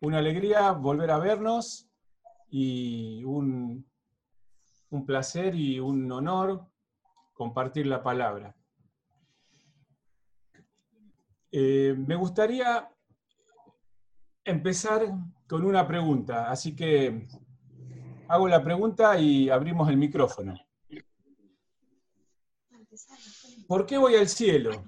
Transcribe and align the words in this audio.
Una 0.00 0.18
alegría 0.18 0.70
volver 0.72 1.10
a 1.10 1.18
vernos 1.18 1.88
y 2.50 3.24
un, 3.24 3.84
un 4.90 5.06
placer 5.06 5.54
y 5.54 5.80
un 5.80 6.10
honor 6.12 6.66
compartir 7.32 7.86
la 7.86 8.02
palabra. 8.02 8.54
Eh, 11.50 11.94
me 11.96 12.14
gustaría 12.14 12.88
empezar 14.44 15.06
con 15.48 15.64
una 15.64 15.86
pregunta, 15.86 16.50
así 16.50 16.76
que 16.76 17.26
hago 18.28 18.48
la 18.48 18.62
pregunta 18.62 19.18
y 19.18 19.50
abrimos 19.50 19.88
el 19.88 19.96
micrófono. 19.96 20.54
¿Por 23.66 23.84
qué 23.86 23.98
voy 23.98 24.14
al 24.14 24.28
cielo? 24.28 24.84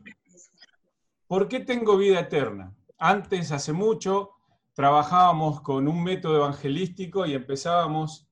¿Por 1.26 1.48
qué 1.48 1.60
tengo 1.60 1.96
vida 1.96 2.20
eterna? 2.20 2.74
Antes, 2.98 3.52
hace 3.52 3.72
mucho, 3.72 4.39
trabajábamos 4.80 5.60
con 5.60 5.86
un 5.86 6.02
método 6.02 6.36
evangelístico 6.36 7.26
y 7.26 7.34
empezábamos 7.34 8.26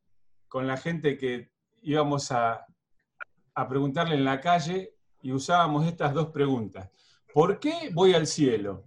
con 0.49 0.67
la 0.67 0.79
gente 0.79 1.19
que 1.19 1.53
íbamos 1.83 2.33
a, 2.33 2.65
a 3.55 3.69
preguntarle 3.69 4.15
en 4.15 4.25
la 4.25 4.41
calle 4.41 4.95
y 5.21 5.33
usábamos 5.33 5.87
estas 5.87 6.15
dos 6.15 6.29
preguntas. 6.29 6.89
¿Por 7.35 7.61
qué 7.61 7.91
voy 7.93 8.15
al 8.15 8.27
cielo? 8.27 8.83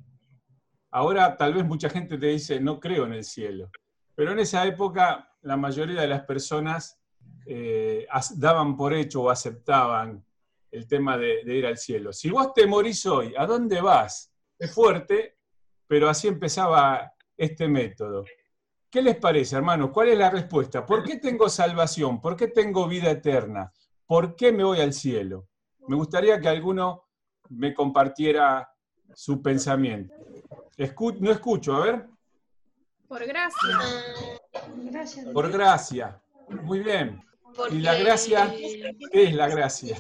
Ahora 0.90 1.38
tal 1.38 1.54
vez 1.54 1.64
mucha 1.64 1.88
gente 1.88 2.18
te 2.18 2.26
dice, 2.26 2.60
no 2.60 2.80
creo 2.80 3.06
en 3.06 3.14
el 3.14 3.24
cielo. 3.24 3.70
Pero 4.16 4.32
en 4.32 4.40
esa 4.40 4.66
época 4.66 5.32
la 5.44 5.56
mayoría 5.56 6.02
de 6.02 6.08
las 6.08 6.24
personas 6.24 7.00
eh, 7.46 8.08
daban 8.38 8.76
por 8.76 8.92
hecho 8.92 9.22
o 9.22 9.30
aceptaban 9.30 10.26
el 10.72 10.88
tema 10.88 11.16
de, 11.16 11.44
de, 11.46 11.58
ir 11.58 11.68
al 11.68 11.78
cielo. 11.78 12.12
Si 12.12 12.32
vos 12.32 12.56
te 12.56 12.66
morís 12.66 13.06
hoy, 13.06 13.36
¿a 13.38 13.46
dónde 13.46 13.82
vas? 13.82 14.34
Es 14.58 14.74
fuerte, 14.74 15.38
pero 15.86 16.10
así 16.10 16.28
empezaba 16.28 17.14
este 17.42 17.68
método. 17.68 18.24
¿Qué 18.90 19.02
les 19.02 19.16
parece, 19.16 19.56
hermanos? 19.56 19.90
¿Cuál 19.92 20.10
es 20.10 20.18
la 20.18 20.30
respuesta? 20.30 20.86
¿Por 20.86 21.04
qué 21.04 21.18
tengo 21.18 21.50
salvación? 21.50 22.22
¿Por 22.22 22.36
qué 22.36 22.48
tengo 22.48 22.88
vida 22.88 23.10
eterna? 23.10 23.72
¿Por 24.06 24.36
qué 24.36 24.52
me 24.52 24.64
voy 24.64 24.80
al 24.80 24.94
cielo? 24.94 25.48
Me 25.88 25.96
gustaría 25.96 26.40
que 26.40 26.50
alguno 26.50 27.06
me 27.50 27.74
compartiera 27.74 28.70
su 29.16 29.42
pensamiento. 29.42 30.14
no 31.20 31.32
escucho, 31.32 31.76
a 31.76 31.86
ver. 31.86 32.08
Por 33.08 33.26
gracia. 33.26 33.80
Por 35.34 35.52
gracia. 35.52 36.22
Muy 36.50 36.80
bien. 36.82 37.24
¿Y 37.72 37.80
la 37.80 37.96
gracia? 37.96 38.54
¿Qué 39.12 39.24
es 39.24 39.34
la 39.34 39.48
gracia? 39.48 39.98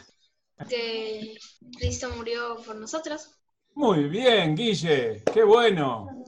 Que 0.69 1.36
Cristo 1.78 2.09
murió 2.16 2.58
por 2.64 2.75
nosotros. 2.75 3.42
Muy 3.73 4.09
bien, 4.09 4.56
Guille. 4.56 5.23
Qué 5.34 5.44
bueno. 5.44 6.20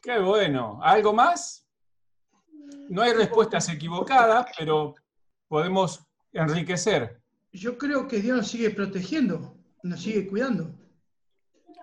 Qué 0.00 0.18
bueno. 0.18 0.80
¿Algo 0.82 1.12
más? 1.12 1.66
No 2.88 3.02
hay 3.02 3.12
respuestas 3.12 3.68
equivocadas, 3.68 4.46
pero 4.56 4.94
podemos 5.48 6.00
enriquecer. 6.32 7.20
Yo 7.52 7.78
creo 7.78 8.06
que 8.06 8.20
Dios 8.20 8.36
nos 8.36 8.48
sigue 8.48 8.70
protegiendo, 8.70 9.56
nos 9.82 10.02
sigue 10.02 10.28
cuidando. 10.28 10.74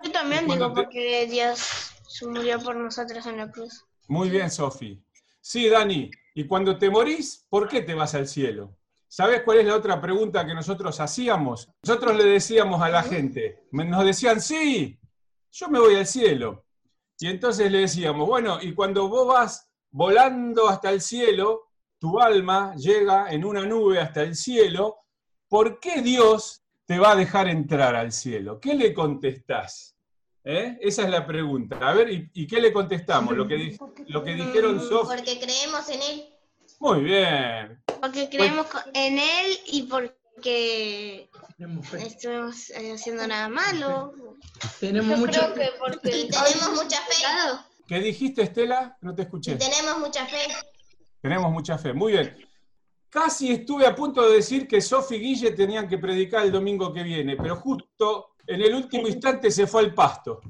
Yo 0.02 0.12
también 0.12 0.46
digo 0.46 0.72
porque 0.72 1.26
Dios 1.26 1.90
murió 2.22 2.60
por 2.60 2.76
nosotros 2.76 3.26
en 3.26 3.38
la 3.38 3.50
cruz. 3.50 3.84
Muy 4.08 4.30
bien, 4.30 4.50
Sofi. 4.50 5.02
Sí, 5.40 5.68
Dani, 5.68 6.10
y 6.34 6.46
cuando 6.46 6.78
te 6.78 6.90
morís, 6.90 7.46
¿por 7.48 7.68
qué 7.68 7.82
te 7.82 7.94
vas 7.94 8.14
al 8.14 8.28
cielo? 8.28 8.76
¿Sabes 9.08 9.42
cuál 9.42 9.58
es 9.58 9.66
la 9.66 9.76
otra 9.76 10.00
pregunta 10.00 10.44
que 10.44 10.54
nosotros 10.54 11.00
hacíamos? 11.00 11.68
Nosotros 11.82 12.16
le 12.16 12.24
decíamos 12.24 12.82
a 12.82 12.88
la 12.88 13.02
gente, 13.02 13.64
nos 13.70 14.04
decían, 14.04 14.40
sí, 14.40 14.98
yo 15.50 15.68
me 15.68 15.78
voy 15.78 15.94
al 15.94 16.06
cielo. 16.06 16.65
Y 17.18 17.28
entonces 17.28 17.70
le 17.70 17.80
decíamos, 17.80 18.26
bueno, 18.26 18.58
y 18.60 18.74
cuando 18.74 19.08
vos 19.08 19.26
vas 19.26 19.68
volando 19.90 20.68
hasta 20.68 20.90
el 20.90 21.00
cielo, 21.00 21.68
tu 21.98 22.20
alma 22.20 22.74
llega 22.76 23.30
en 23.30 23.44
una 23.44 23.64
nube 23.64 23.98
hasta 23.98 24.22
el 24.22 24.34
cielo, 24.34 24.98
¿por 25.48 25.80
qué 25.80 26.02
Dios 26.02 26.62
te 26.84 26.98
va 26.98 27.12
a 27.12 27.16
dejar 27.16 27.48
entrar 27.48 27.96
al 27.96 28.12
cielo? 28.12 28.60
¿Qué 28.60 28.74
le 28.74 28.92
contestás? 28.92 29.96
¿Eh? 30.44 30.78
Esa 30.80 31.02
es 31.02 31.10
la 31.10 31.26
pregunta. 31.26 31.76
A 31.80 31.92
ver, 31.94 32.30
¿y, 32.32 32.46
qué 32.46 32.60
le 32.60 32.72
contestamos? 32.72 33.36
Lo 33.36 33.48
que, 33.48 33.76
lo 34.06 34.22
que 34.22 34.34
dijeron 34.34 34.80
Sofía. 34.80 35.16
Porque 35.16 35.40
creemos 35.40 35.88
en 35.88 36.02
Él. 36.02 36.34
Muy 36.78 37.00
bien. 37.00 37.82
Porque 38.00 38.28
creemos 38.28 38.66
en 38.94 39.18
Él 39.18 39.58
y 39.66 39.82
porque 39.84 40.14
estuvimos 41.98 42.70
eh, 42.70 42.92
haciendo 42.92 43.26
nada 43.26 43.48
malo. 43.48 44.14
Tenemos 44.80 45.18
mucha 45.18 45.48
fe. 45.52 45.70
Y 46.04 46.28
tenemos 46.28 46.72
mucha 46.74 46.98
fe. 47.02 47.14
¿Qué 47.86 48.00
dijiste, 48.00 48.42
Estela? 48.42 48.96
No 49.00 49.14
te 49.14 49.22
escuché. 49.22 49.52
Y 49.52 49.58
tenemos 49.58 49.98
mucha 49.98 50.26
fe. 50.26 50.48
Tenemos 51.20 51.50
mucha 51.50 51.78
fe. 51.78 51.92
Muy 51.92 52.12
bien. 52.12 52.36
Casi 53.08 53.52
estuve 53.52 53.86
a 53.86 53.94
punto 53.94 54.28
de 54.28 54.36
decir 54.36 54.68
que 54.68 54.80
Sofi 54.80 55.16
y 55.16 55.20
Guille 55.20 55.52
tenían 55.52 55.88
que 55.88 55.98
predicar 55.98 56.44
el 56.44 56.52
domingo 56.52 56.92
que 56.92 57.02
viene, 57.02 57.36
pero 57.36 57.56
justo 57.56 58.36
en 58.46 58.60
el 58.60 58.74
último 58.74 59.08
instante 59.08 59.50
se 59.50 59.66
fue 59.66 59.82
al 59.82 59.94
pasto. 59.94 60.40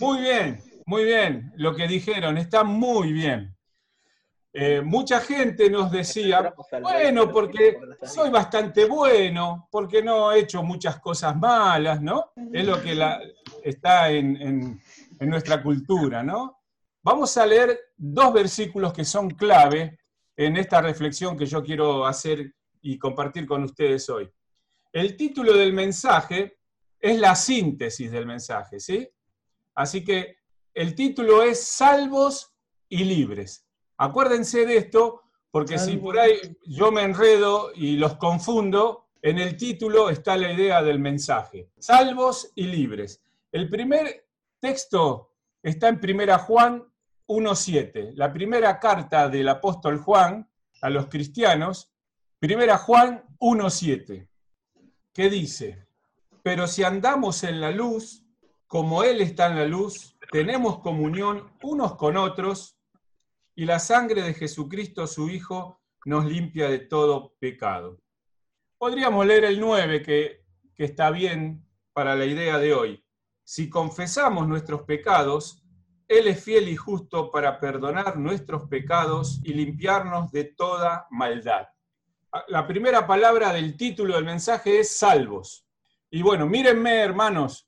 Muy 0.00 0.20
bien, 0.20 0.62
muy 0.86 1.04
bien. 1.04 1.52
Lo 1.56 1.74
que 1.74 1.86
dijeron 1.86 2.36
está 2.38 2.64
muy 2.64 3.12
bien. 3.12 3.55
Eh, 4.58 4.80
mucha 4.80 5.20
gente 5.20 5.68
nos 5.68 5.90
decía, 5.90 6.54
bueno, 6.80 7.30
porque 7.30 7.78
soy 8.02 8.30
bastante 8.30 8.86
bueno, 8.86 9.68
porque 9.70 10.02
no 10.02 10.32
he 10.32 10.40
hecho 10.40 10.62
muchas 10.62 10.98
cosas 10.98 11.36
malas, 11.36 12.00
¿no? 12.00 12.32
Es 12.50 12.64
lo 12.64 12.80
que 12.80 12.98
está 13.62 14.10
en, 14.10 14.80
en 15.20 15.28
nuestra 15.28 15.62
cultura, 15.62 16.22
¿no? 16.22 16.62
Vamos 17.02 17.36
a 17.36 17.44
leer 17.44 17.78
dos 17.98 18.32
versículos 18.32 18.94
que 18.94 19.04
son 19.04 19.28
clave 19.28 19.98
en 20.34 20.56
esta 20.56 20.80
reflexión 20.80 21.36
que 21.36 21.44
yo 21.44 21.62
quiero 21.62 22.06
hacer 22.06 22.54
y 22.80 22.98
compartir 22.98 23.46
con 23.46 23.62
ustedes 23.62 24.08
hoy. 24.08 24.26
El 24.90 25.18
título 25.18 25.52
del 25.52 25.74
mensaje 25.74 26.60
es 26.98 27.18
la 27.18 27.36
síntesis 27.36 28.10
del 28.10 28.24
mensaje, 28.24 28.80
¿sí? 28.80 29.06
Así 29.74 30.02
que 30.02 30.38
el 30.72 30.94
título 30.94 31.42
es 31.42 31.62
Salvos 31.62 32.54
y 32.88 33.04
Libres. 33.04 33.65
Acuérdense 33.98 34.66
de 34.66 34.76
esto, 34.76 35.22
porque 35.50 35.78
si 35.78 35.96
por 35.96 36.18
ahí 36.18 36.34
yo 36.66 36.92
me 36.92 37.02
enredo 37.02 37.70
y 37.74 37.96
los 37.96 38.16
confundo, 38.16 39.06
en 39.22 39.38
el 39.38 39.56
título 39.56 40.10
está 40.10 40.36
la 40.36 40.52
idea 40.52 40.82
del 40.82 40.98
mensaje. 40.98 41.70
Salvos 41.78 42.52
y 42.54 42.66
libres. 42.66 43.22
El 43.50 43.68
primer 43.68 44.26
texto 44.60 45.32
está 45.62 45.88
en 45.88 46.00
Primera 46.00 46.38
Juan 46.38 46.84
1.7, 47.26 48.12
la 48.14 48.32
primera 48.32 48.78
carta 48.78 49.28
del 49.28 49.48
apóstol 49.48 49.98
Juan 49.98 50.48
a 50.82 50.90
los 50.90 51.06
cristianos, 51.06 51.90
primera 52.38 52.78
Juan 52.78 53.24
1.7, 53.40 54.28
que 55.12 55.30
dice, 55.30 55.86
pero 56.42 56.66
si 56.66 56.84
andamos 56.84 57.42
en 57.42 57.60
la 57.60 57.70
luz, 57.70 58.22
como 58.66 59.02
Él 59.02 59.20
está 59.20 59.46
en 59.46 59.56
la 59.56 59.64
luz, 59.64 60.16
tenemos 60.30 60.78
comunión 60.80 61.50
unos 61.62 61.96
con 61.96 62.16
otros 62.16 62.75
y 63.56 63.64
la 63.64 63.78
sangre 63.78 64.22
de 64.22 64.34
Jesucristo, 64.34 65.06
su 65.06 65.30
Hijo, 65.30 65.80
nos 66.04 66.26
limpia 66.26 66.68
de 66.68 66.78
todo 66.78 67.34
pecado. 67.40 67.98
Podríamos 68.78 69.26
leer 69.26 69.46
el 69.46 69.58
9, 69.58 70.02
que, 70.02 70.44
que 70.74 70.84
está 70.84 71.10
bien 71.10 71.66
para 71.94 72.14
la 72.14 72.26
idea 72.26 72.58
de 72.58 72.74
hoy. 72.74 73.04
Si 73.42 73.70
confesamos 73.70 74.46
nuestros 74.46 74.82
pecados, 74.82 75.64
él 76.06 76.28
es 76.28 76.44
fiel 76.44 76.68
y 76.68 76.76
justo 76.76 77.30
para 77.30 77.58
perdonar 77.58 78.18
nuestros 78.18 78.68
pecados 78.68 79.40
y 79.42 79.54
limpiarnos 79.54 80.30
de 80.30 80.44
toda 80.44 81.06
maldad. 81.10 81.66
La 82.48 82.66
primera 82.66 83.06
palabra 83.06 83.54
del 83.54 83.76
título 83.76 84.16
del 84.16 84.24
mensaje 84.24 84.80
es 84.80 84.98
salvos. 84.98 85.66
Y 86.10 86.20
bueno, 86.20 86.46
mírenme 86.46 87.00
hermanos, 87.00 87.66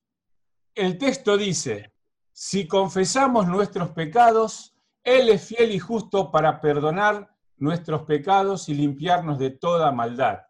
el 0.75 0.99
texto 0.99 1.39
dice, 1.39 1.93
si 2.31 2.69
confesamos 2.69 3.49
nuestros 3.49 3.91
pecados, 3.91 4.78
Él 5.17 5.29
es 5.29 5.47
fiel 5.47 5.73
y 5.73 5.79
justo 5.79 6.31
para 6.31 6.61
perdonar 6.61 7.31
nuestros 7.57 8.03
pecados 8.03 8.69
y 8.69 8.75
limpiarnos 8.75 9.39
de 9.39 9.51
toda 9.51 9.91
maldad. 9.93 10.41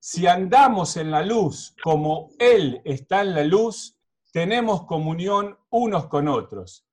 Si 0.00 0.26
andamos 0.26 0.96
en 0.96 1.10
la 1.10 1.22
luz 1.22 1.74
como 1.82 2.30
Él 2.38 2.80
está 2.84 3.22
en 3.22 3.34
la 3.34 3.44
luz, 3.44 3.98
tenemos 4.32 4.84
comunión 4.84 5.58
unos 5.70 6.06
con 6.06 6.28
otros 6.28 6.88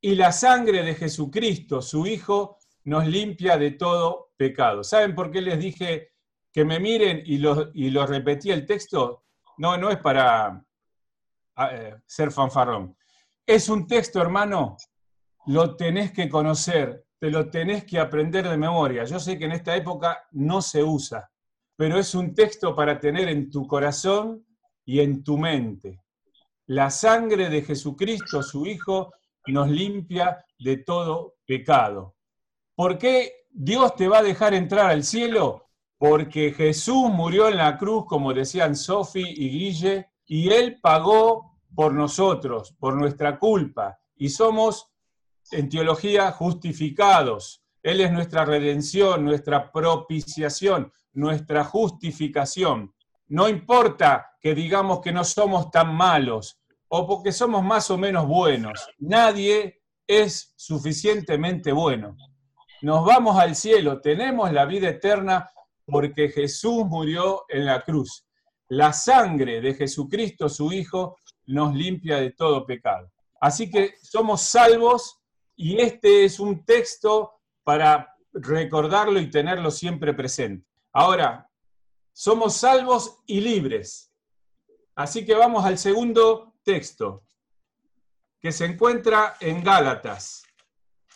y 0.00 0.14
la 0.14 0.32
sangre 0.32 0.82
de 0.82 0.94
Jesucristo, 0.94 1.82
su 1.82 2.06
Hijo, 2.06 2.58
nos 2.84 3.06
limpia 3.06 3.58
de 3.58 3.72
todo 3.72 4.32
pecado. 4.36 4.84
¿Saben 4.84 5.14
por 5.14 5.30
qué 5.30 5.40
les 5.40 5.58
dije 5.58 6.12
que 6.52 6.64
me 6.64 6.78
miren 6.78 7.22
y 7.24 7.38
lo, 7.38 7.70
y 7.74 7.90
lo 7.90 8.06
repetí 8.06 8.50
el 8.50 8.64
texto? 8.64 9.24
No, 9.58 9.76
no 9.76 9.90
es 9.90 9.98
para 9.98 10.64
eh, 11.72 11.96
ser 12.06 12.30
fanfarrón. 12.30 12.96
Es 13.44 13.68
un 13.68 13.86
texto, 13.86 14.20
hermano, 14.20 14.76
lo 15.46 15.76
tenés 15.76 16.12
que 16.12 16.28
conocer, 16.28 17.06
te 17.18 17.30
lo 17.30 17.50
tenés 17.50 17.84
que 17.84 17.98
aprender 17.98 18.48
de 18.48 18.56
memoria. 18.56 19.04
Yo 19.04 19.18
sé 19.18 19.38
que 19.38 19.46
en 19.46 19.52
esta 19.52 19.74
época 19.74 20.26
no 20.32 20.62
se 20.62 20.82
usa, 20.82 21.30
pero 21.76 21.98
es 21.98 22.14
un 22.14 22.34
texto 22.34 22.74
para 22.74 23.00
tener 23.00 23.28
en 23.28 23.50
tu 23.50 23.66
corazón 23.66 24.44
y 24.84 25.00
en 25.00 25.22
tu 25.22 25.36
mente. 25.38 26.02
La 26.66 26.90
sangre 26.90 27.48
de 27.48 27.62
Jesucristo, 27.62 28.42
su 28.42 28.66
Hijo, 28.66 29.12
nos 29.46 29.68
limpia 29.68 30.44
de 30.58 30.78
todo 30.78 31.36
pecado. 31.46 32.14
¿Por 32.74 32.98
qué 32.98 33.46
Dios 33.50 33.96
te 33.96 34.08
va 34.08 34.18
a 34.18 34.22
dejar 34.22 34.54
entrar 34.54 34.90
al 34.90 35.02
cielo? 35.02 35.68
Porque 35.96 36.52
Jesús 36.52 37.10
murió 37.10 37.48
en 37.48 37.56
la 37.56 37.76
cruz, 37.76 38.04
como 38.06 38.32
decían 38.32 38.76
Sofi 38.76 39.24
y 39.26 39.48
Guille, 39.48 40.10
y 40.26 40.50
Él 40.50 40.78
pagó 40.80 41.58
por 41.74 41.94
nosotros, 41.94 42.74
por 42.78 42.94
nuestra 42.94 43.38
culpa, 43.38 43.98
y 44.16 44.28
somos 44.28 44.90
en 45.52 45.68
teología 45.68 46.32
justificados. 46.32 47.62
Él 47.82 48.00
es 48.00 48.12
nuestra 48.12 48.44
redención, 48.44 49.24
nuestra 49.24 49.70
propiciación, 49.72 50.92
nuestra 51.12 51.64
justificación. 51.64 52.94
No 53.28 53.48
importa 53.48 54.32
que 54.40 54.54
digamos 54.54 55.00
que 55.00 55.12
no 55.12 55.24
somos 55.24 55.70
tan 55.70 55.94
malos 55.94 56.60
o 56.88 57.06
porque 57.06 57.32
somos 57.32 57.62
más 57.62 57.90
o 57.90 57.98
menos 57.98 58.26
buenos. 58.26 58.88
Nadie 58.98 59.82
es 60.06 60.54
suficientemente 60.56 61.72
bueno. 61.72 62.16
Nos 62.80 63.04
vamos 63.04 63.38
al 63.38 63.54
cielo, 63.54 64.00
tenemos 64.00 64.52
la 64.52 64.64
vida 64.64 64.88
eterna 64.88 65.50
porque 65.84 66.28
Jesús 66.28 66.84
murió 66.86 67.44
en 67.48 67.66
la 67.66 67.82
cruz. 67.82 68.24
La 68.68 68.92
sangre 68.92 69.60
de 69.60 69.74
Jesucristo, 69.74 70.48
su 70.48 70.72
Hijo, 70.72 71.16
nos 71.46 71.74
limpia 71.74 72.18
de 72.18 72.30
todo 72.30 72.66
pecado. 72.66 73.10
Así 73.40 73.70
que 73.70 73.94
somos 74.02 74.42
salvos 74.42 75.18
y 75.58 75.80
este 75.80 76.24
es 76.24 76.38
un 76.38 76.64
texto 76.64 77.40
para 77.64 78.16
recordarlo 78.32 79.18
y 79.18 79.28
tenerlo 79.28 79.72
siempre 79.72 80.14
presente. 80.14 80.64
Ahora, 80.92 81.50
somos 82.12 82.56
salvos 82.56 83.18
y 83.26 83.40
libres. 83.40 84.12
Así 84.94 85.26
que 85.26 85.34
vamos 85.34 85.64
al 85.64 85.76
segundo 85.76 86.54
texto, 86.62 87.24
que 88.40 88.52
se 88.52 88.66
encuentra 88.66 89.36
en 89.40 89.64
Gálatas. 89.64 90.44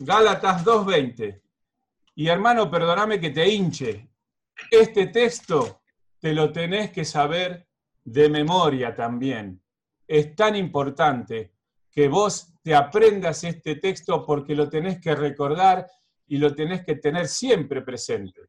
Gálatas 0.01 0.65
2.20. 0.65 1.41
Y 2.17 2.27
hermano, 2.27 2.69
perdóname 2.69 3.21
que 3.21 3.31
te 3.31 3.49
hinche. 3.49 4.11
Este 4.73 5.07
texto 5.07 5.83
te 6.19 6.33
lo 6.33 6.51
tenés 6.51 6.91
que 6.91 7.05
saber 7.05 7.69
de 8.03 8.29
memoria 8.29 8.93
también. 8.93 9.63
Es 10.09 10.35
tan 10.35 10.57
importante 10.57 11.52
que 11.93 12.09
vos 12.09 12.49
te 12.63 12.75
aprendas 12.75 13.45
este 13.45 13.77
texto 13.77 14.25
porque 14.27 14.55
lo 14.55 14.69
tenés 14.69 15.01
que 15.01 15.15
recordar 15.15 15.87
y 16.27 16.39
lo 16.39 16.55
tenés 16.55 16.85
que 16.85 16.97
tener 16.97 17.29
siempre 17.29 17.83
presente 17.83 18.41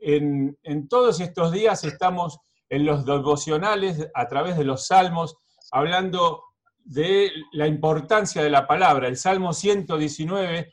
en, 0.00 0.88
todos 0.88 1.20
estos 1.20 1.52
días 1.52 1.84
estamos 1.84 2.38
en 2.68 2.84
los 2.84 3.04
devocionales, 3.04 4.08
a 4.14 4.28
través 4.28 4.56
de 4.56 4.64
los 4.64 4.86
salmos, 4.86 5.36
hablando 5.72 6.44
de 6.84 7.30
la 7.52 7.66
importancia 7.66 8.42
de 8.42 8.50
la 8.50 8.66
palabra. 8.66 9.08
El 9.08 9.16
Salmo 9.16 9.52
119 9.52 10.70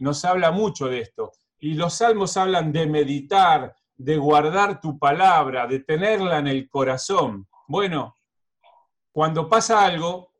nos 0.00 0.24
habla 0.24 0.50
mucho 0.50 0.86
de 0.86 1.00
esto. 1.00 1.32
Y 1.58 1.74
los 1.74 1.94
salmos 1.94 2.36
hablan 2.36 2.72
de 2.72 2.86
meditar, 2.86 3.74
de 3.96 4.16
guardar 4.16 4.80
tu 4.80 4.98
palabra, 4.98 5.66
de 5.66 5.80
tenerla 5.80 6.38
en 6.38 6.48
el 6.48 6.68
corazón. 6.68 7.48
Bueno, 7.68 8.14
cuando 9.12 9.48
pasa 9.48 9.84
algo, 9.84 10.32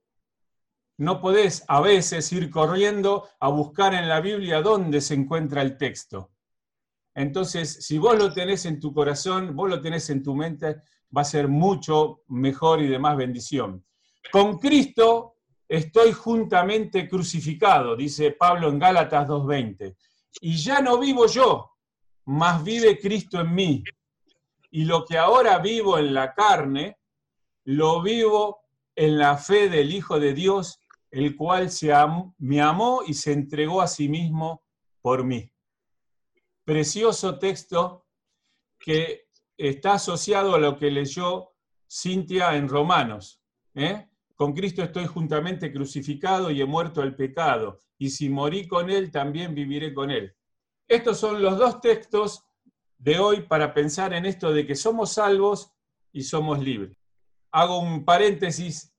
no 0.99 1.21
podés 1.21 1.65
a 1.69 1.81
veces 1.81 2.33
ir 2.33 2.51
corriendo 2.51 3.29
a 3.41 3.49
buscar 3.49 3.95
en 3.95 4.09
la 4.09 4.21
Biblia 4.21 4.63
dónde 4.63 5.01
se 5.01 5.15
encuentra 5.15 5.63
el 5.63 5.77
texto. 5.77 6.31
Entonces, 7.15 7.85
si 7.87 7.99
vos 7.99 8.17
lo 8.17 8.33
tenés 8.33 8.67
en 8.67 8.81
tu 8.81 8.93
corazón, 8.93 9.55
vos 9.55 9.69
lo 9.69 9.81
tenés 9.81 10.09
en 10.11 10.23
tu 10.23 10.35
mente, 10.35 10.83
va 11.17 11.23
a 11.23 11.25
ser 11.25 11.49
mucho 11.49 12.23
mejor 12.29 12.83
y 12.83 12.89
de 12.89 12.99
más 12.99 13.17
bendición. 13.17 13.85
Con 14.31 14.59
Cristo 14.59 15.37
estoy 15.69 16.13
juntamente 16.13 17.09
crucificado, 17.09 17.97
dice 17.97 18.33
Pablo 18.33 18.69
en 18.69 18.79
Gálatas 18.79 19.29
2.20. 19.29 19.97
Y 20.41 20.57
ya 20.57 20.81
no 20.81 20.99
vivo 20.99 21.27
yo, 21.27 21.73
mas 22.27 22.63
vive 22.63 22.99
Cristo 22.99 23.41
en 23.41 23.55
mí. 23.55 23.85
Y 24.71 24.85
lo 24.85 25.05
que 25.05 25.17
ahora 25.17 25.59
vivo 25.59 25.99
en 25.99 26.13
la 26.13 26.35
carne, 26.35 26.99
lo 27.65 28.03
vivo 28.03 28.61
en 28.95 29.19
la 29.19 29.37
fe 29.37 29.69
del 29.69 29.93
Hijo 29.93 30.21
de 30.21 30.35
Dios, 30.35 30.81
el 31.17 31.37
cual 31.37 31.71
se 31.71 31.93
me 32.39 32.61
amó 32.61 33.03
y 33.07 33.15
se 33.15 33.33
entregó 33.33 33.81
a 33.81 33.87
sí 33.87 34.09
mismo 34.09 34.63
por 35.01 35.25
mí 35.25 35.51
precioso 36.67 37.39
texto 37.39 38.05
que 38.79 39.29
está 39.57 39.95
asociado 39.95 40.57
a 40.57 40.59
lo 40.59 40.77
que 40.77 40.91
leyó 40.91 41.53
Cintia 41.89 42.57
en 42.57 42.69
Romanos. 42.69 43.41
¿eh? 43.75 44.11
Con 44.35 44.53
Cristo 44.53 44.83
estoy 44.83 45.07
juntamente 45.07 45.73
crucificado 45.73 46.51
y 46.51 46.61
he 46.61 46.67
muerto 46.67 47.03
el 47.03 47.15
pecado, 47.15 47.79
y 47.97 48.11
si 48.11 48.29
morí 48.29 48.67
con 48.67 48.91
Él, 48.91 49.11
también 49.11 49.55
viviré 49.55 49.95
con 49.95 50.11
Él. 50.11 50.35
Estos 50.89 51.19
son 51.19 51.41
los 51.41 51.57
dos 51.57 51.81
textos 51.81 52.45
de 52.99 53.19
hoy 53.19 53.43
para 53.43 53.73
pensar 53.73 54.13
en 54.13 54.27
esto 54.27 54.53
de 54.53 54.67
que 54.67 54.75
somos 54.75 55.13
salvos 55.13 55.73
y 56.13 56.23
somos 56.23 56.59
libres. 56.59 56.99
Hago 57.53 57.79
un 57.79 58.05
paréntesis, 58.05 58.93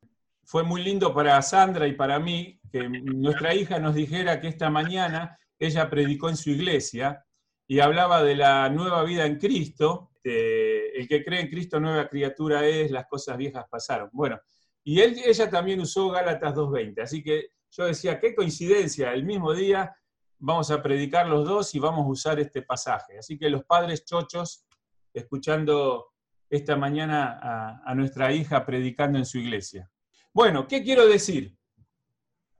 fue 0.47 0.63
muy 0.63 0.81
lindo 0.81 1.13
para 1.13 1.41
Sandra 1.41 1.88
y 1.88 1.94
para 1.94 2.19
mí 2.19 2.57
que 2.71 2.88
nuestra 2.88 3.53
hija 3.53 3.79
nos 3.79 3.95
dijera 3.95 4.39
que 4.39 4.47
esta 4.47 4.69
mañana 4.69 5.38
ella 5.59 5.89
predicó 5.89 6.29
en 6.29 6.38
su 6.38 6.51
iglesia 6.51 7.21
y 7.67 7.81
hablaba 7.81 8.23
de 8.23 8.38
la 8.38 8.69
nueva 8.69 9.03
vida 9.03 9.25
en 9.25 9.38
Cristo. 9.38 10.11
el 10.23 11.05
que 11.09 11.23
cree 11.25 11.41
en 11.41 11.49
Cristo, 11.49 11.81
nueva 11.81 12.07
criatura 12.07 12.65
es, 12.65 12.91
las 12.91 13.07
cosas 13.07 13.35
viejas 13.35 13.65
pasaron. 13.69 14.09
Bueno, 14.13 14.39
y 14.85 15.01
ella 15.01 15.49
también 15.49 15.81
usó 15.81 16.09
Gálatas 16.11 16.55
2.20, 16.55 17.01
así 17.01 17.21
que 17.21 17.49
yo 17.69 17.85
decía, 17.85 18.17
qué 18.17 18.33
coincidencia, 18.33 19.11
el 19.11 19.25
mismo 19.25 19.53
día 19.53 19.94
vamos 20.38 20.71
a 20.71 20.81
predicar 20.81 21.27
los 21.27 21.45
dos 21.45 21.75
y 21.75 21.79
vamos 21.79 22.05
a 22.05 22.09
usar 22.09 22.39
este 22.39 22.61
pasaje. 22.61 23.19
Así 23.19 23.38
que 23.38 23.49
los 23.49 23.65
padres 23.65 24.05
chochos, 24.05 24.65
escuchando 25.13 26.13
esta 26.49 26.77
mañana 26.77 27.81
a 27.83 27.94
nuestra 27.95 28.31
hija 28.31 28.65
predicando 28.65 29.17
en 29.17 29.25
su 29.25 29.39
iglesia. 29.39 29.91
Bueno, 30.37 30.67
¿qué 30.67 30.83
quiero 30.83 31.07
decir? 31.07 31.57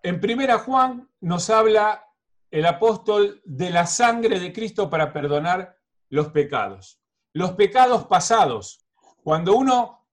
En 0.02 0.20
primera 0.20 0.58
Juan 0.58 1.08
nos 1.22 1.52
habla 1.52 2.04
el 2.50 2.66
apóstol 2.66 3.40
de 3.46 3.70
la 3.70 3.86
sangre 3.86 4.40
de 4.40 4.52
Cristo 4.52 4.90
para 4.90 5.14
perdonar 5.14 5.78
los 6.10 6.30
pecados. 6.30 7.00
Los 7.34 7.52
pecados 7.52 8.08
pasados. 8.08 8.84
Cuando 9.22 9.56
uno 9.56 10.08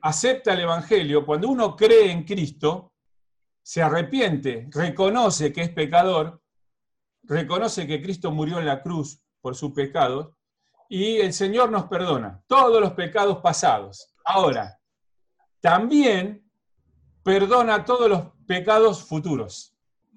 acepta 0.00 0.54
el 0.54 0.60
Evangelio, 0.60 1.26
cuando 1.26 1.50
uno 1.50 1.76
cree 1.76 2.10
en 2.10 2.24
Cristo, 2.24 2.94
se 3.62 3.82
arrepiente, 3.82 4.66
reconoce 4.70 5.52
que 5.52 5.60
es 5.60 5.68
pecador, 5.68 6.42
reconoce 7.24 7.86
que 7.86 8.00
Cristo 8.00 8.30
murió 8.30 8.58
en 8.58 8.64
la 8.64 8.80
cruz 8.82 9.22
por 9.42 9.54
sus 9.54 9.72
pecados 9.72 10.30
y 10.88 11.18
el 11.18 11.34
Señor 11.34 11.70
nos 11.70 11.84
perdona 11.84 12.42
todos 12.46 12.80
los 12.80 12.92
pecados 12.92 13.42
pasados. 13.42 14.14
Ahora, 14.24 14.80
también 15.60 16.41
perdona 17.22 17.84
todos 17.84 18.08
los 18.08 18.22
pecados 18.46 19.04
futuros 19.04 19.72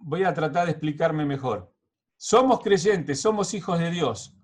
voy 0.05 0.23
a 0.23 0.33
tratar 0.33 0.65
de 0.65 0.71
explicarme 0.71 1.25
mejor. 1.25 1.73
Somos 2.15 2.59
creyentes, 2.59 3.19
somos 3.19 3.53
hijos 3.55 3.79
de 3.79 3.89
Dios, 3.89 4.35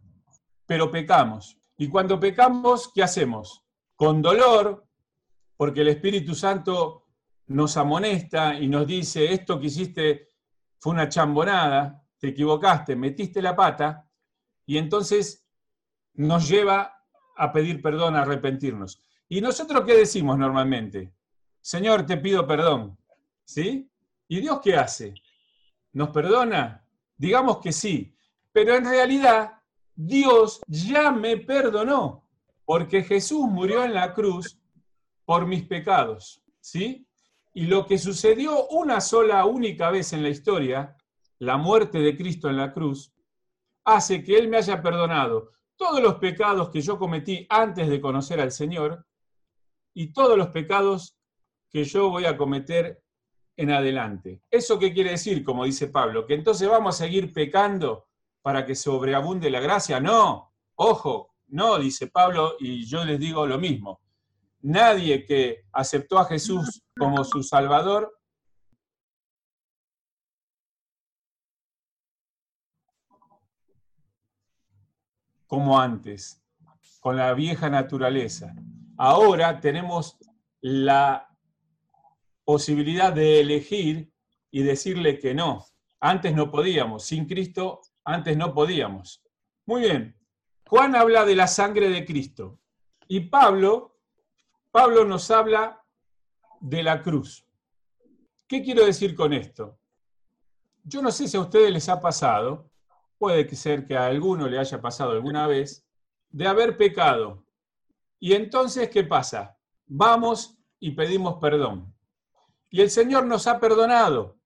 pero 0.65 0.89
pecamos. 0.89 1.57
Y 1.77 1.87
cuando 1.87 2.19
pecamos, 2.19 2.91
¿qué 2.93 3.03
hacemos? 3.03 3.63
Con 3.95 4.21
dolor, 4.23 4.87
porque 5.55 5.81
el 5.81 5.89
Espíritu 5.89 6.33
Santo 6.33 7.05
nos 7.47 7.77
amonesta 7.77 8.55
y 8.55 8.67
nos 8.67 8.87
dice, 8.87 9.31
esto 9.31 9.59
que 9.59 9.67
hiciste 9.67 10.29
fue 10.79 10.93
una 10.93 11.07
chambonada, 11.07 12.03
te 12.17 12.29
equivocaste, 12.29 12.95
metiste 12.95 13.41
la 13.41 13.55
pata, 13.55 14.09
y 14.65 14.77
entonces 14.77 15.47
nos 16.13 16.49
lleva 16.49 17.05
a 17.37 17.51
pedir 17.51 17.81
perdón, 17.83 18.15
a 18.15 18.21
arrepentirnos. 18.21 19.03
¿Y 19.29 19.41
nosotros 19.41 19.83
qué 19.85 19.95
decimos 19.95 20.37
normalmente? 20.39 21.13
Señor, 21.61 22.05
te 22.05 22.17
pido 22.17 22.45
perdón. 22.45 22.97
¿Sí? 23.45 23.89
¿Y 24.27 24.39
Dios 24.39 24.59
qué 24.63 24.75
hace? 24.75 25.13
¿Nos 25.93 26.09
perdona? 26.09 26.85
Digamos 27.17 27.59
que 27.59 27.71
sí, 27.71 28.15
pero 28.51 28.75
en 28.75 28.85
realidad 28.85 29.61
Dios 29.93 30.61
ya 30.67 31.11
me 31.11 31.37
perdonó, 31.37 32.27
porque 32.65 33.03
Jesús 33.03 33.45
murió 33.47 33.83
en 33.83 33.93
la 33.93 34.13
cruz 34.13 34.57
por 35.25 35.45
mis 35.45 35.63
pecados, 35.63 36.41
¿sí? 36.59 37.05
Y 37.53 37.67
lo 37.67 37.85
que 37.85 37.97
sucedió 37.97 38.67
una 38.69 39.01
sola, 39.01 39.45
única 39.45 39.91
vez 39.91 40.13
en 40.13 40.23
la 40.23 40.29
historia, 40.29 40.95
la 41.39 41.57
muerte 41.57 41.99
de 41.99 42.17
Cristo 42.17 42.49
en 42.49 42.57
la 42.57 42.71
cruz, 42.71 43.13
hace 43.83 44.23
que 44.23 44.37
Él 44.37 44.47
me 44.47 44.57
haya 44.57 44.81
perdonado 44.81 45.51
todos 45.75 46.01
los 46.01 46.15
pecados 46.15 46.69
que 46.69 46.81
yo 46.81 46.97
cometí 46.97 47.45
antes 47.49 47.89
de 47.89 47.99
conocer 47.99 48.39
al 48.39 48.51
Señor 48.51 49.05
y 49.93 50.13
todos 50.13 50.37
los 50.37 50.47
pecados 50.47 51.17
que 51.71 51.83
yo 51.83 52.09
voy 52.09 52.25
a 52.25 52.37
cometer 52.37 53.01
en 53.55 53.71
adelante. 53.71 54.41
¿Eso 54.49 54.79
qué 54.79 54.93
quiere 54.93 55.11
decir, 55.11 55.43
como 55.43 55.65
dice 55.65 55.87
Pablo? 55.87 56.25
¿Que 56.25 56.33
entonces 56.33 56.67
vamos 56.67 56.95
a 56.95 57.05
seguir 57.05 57.31
pecando 57.33 58.07
para 58.41 58.65
que 58.65 58.75
sobreabunde 58.75 59.49
la 59.49 59.59
gracia? 59.59 59.99
No, 59.99 60.53
ojo, 60.75 61.35
no, 61.47 61.77
dice 61.77 62.07
Pablo, 62.07 62.55
y 62.59 62.85
yo 62.85 63.05
les 63.05 63.19
digo 63.19 63.45
lo 63.45 63.57
mismo. 63.57 64.01
Nadie 64.61 65.25
que 65.25 65.65
aceptó 65.71 66.19
a 66.19 66.25
Jesús 66.25 66.83
como 66.97 67.23
su 67.23 67.43
Salvador 67.43 68.17
como 75.51 75.77
antes, 75.77 76.41
con 77.01 77.17
la 77.17 77.33
vieja 77.33 77.69
naturaleza. 77.69 78.55
Ahora 78.97 79.59
tenemos 79.59 80.17
la 80.61 81.30
posibilidad 82.43 83.13
de 83.13 83.39
elegir 83.39 84.11
y 84.49 84.63
decirle 84.63 85.19
que 85.19 85.33
no. 85.33 85.65
Antes 85.99 86.33
no 86.33 86.49
podíamos, 86.51 87.05
sin 87.05 87.25
Cristo 87.25 87.81
antes 88.03 88.35
no 88.37 88.53
podíamos. 88.53 89.23
Muy 89.65 89.81
bien, 89.81 90.17
Juan 90.67 90.95
habla 90.95 91.25
de 91.25 91.35
la 91.35 91.47
sangre 91.47 91.89
de 91.89 92.05
Cristo 92.05 92.59
y 93.07 93.19
Pablo, 93.21 93.99
Pablo 94.71 95.05
nos 95.05 95.29
habla 95.31 95.83
de 96.59 96.83
la 96.83 97.01
cruz. 97.01 97.45
¿Qué 98.47 98.63
quiero 98.63 98.85
decir 98.85 99.15
con 99.15 99.33
esto? 99.33 99.77
Yo 100.83 101.01
no 101.01 101.11
sé 101.11 101.27
si 101.27 101.37
a 101.37 101.41
ustedes 101.41 101.71
les 101.71 101.89
ha 101.89 102.01
pasado, 102.01 102.69
puede 103.17 103.47
ser 103.55 103.85
que 103.85 103.95
a 103.95 104.07
alguno 104.07 104.47
le 104.47 104.57
haya 104.57 104.81
pasado 104.81 105.11
alguna 105.11 105.45
vez, 105.45 105.85
de 106.29 106.47
haber 106.47 106.77
pecado. 106.77 107.45
Y 108.19 108.33
entonces, 108.33 108.89
¿qué 108.89 109.03
pasa? 109.03 109.57
Vamos 109.85 110.57
y 110.79 110.91
pedimos 110.91 111.35
perdón. 111.39 111.90
Y 112.71 112.81
el 112.81 112.89
Señor 112.89 113.25
nos 113.25 113.45
ha 113.47 113.59
perdonado. 113.59 114.39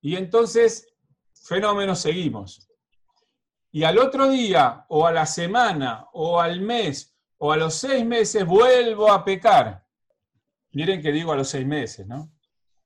Y 0.00 0.16
entonces, 0.16 0.88
fenómeno, 1.34 1.96
seguimos. 1.96 2.70
Y 3.72 3.82
al 3.82 3.98
otro 3.98 4.28
día, 4.28 4.86
o 4.88 5.06
a 5.06 5.12
la 5.12 5.26
semana, 5.26 6.06
o 6.12 6.40
al 6.40 6.60
mes, 6.60 7.14
o 7.38 7.52
a 7.52 7.56
los 7.56 7.74
seis 7.74 8.06
meses, 8.06 8.46
vuelvo 8.46 9.12
a 9.12 9.24
pecar. 9.24 9.84
Miren 10.70 11.02
que 11.02 11.10
digo 11.10 11.32
a 11.32 11.36
los 11.36 11.48
seis 11.48 11.66
meses, 11.66 12.06
¿no? 12.06 12.30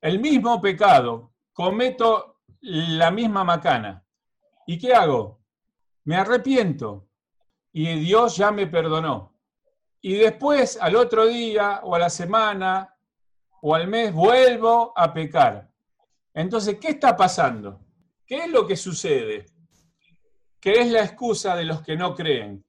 El 0.00 0.18
mismo 0.18 0.60
pecado, 0.60 1.34
cometo 1.52 2.40
la 2.62 3.10
misma 3.10 3.44
macana. 3.44 4.04
¿Y 4.66 4.78
qué 4.78 4.94
hago? 4.94 5.42
Me 6.04 6.16
arrepiento. 6.16 7.06
Y 7.72 8.00
Dios 8.00 8.37
ya 8.37 8.50
me 8.50 8.66
perdonó. 8.66 9.37
Y 10.00 10.14
después, 10.14 10.78
al 10.80 10.96
otro 10.96 11.26
día, 11.26 11.80
o 11.82 11.94
a 11.94 11.99
la 11.99 12.08
semana, 12.08 12.96
o 13.62 13.74
al 13.74 13.88
mes, 13.88 14.12
vuelvo 14.12 14.92
a 14.96 15.12
pecar. 15.12 15.70
Entonces, 16.34 16.78
¿qué 16.80 16.88
está 16.88 17.16
pasando? 17.16 17.80
¿Qué 18.26 18.44
es 18.44 18.50
lo 18.50 18.66
que 18.66 18.76
sucede? 18.76 19.46
Que 20.60 20.72
es 20.80 20.90
la 20.90 21.04
excusa 21.04 21.56
de 21.56 21.64
los 21.64 21.82
que 21.82 21.96
no 21.96 22.14
creen. 22.14 22.64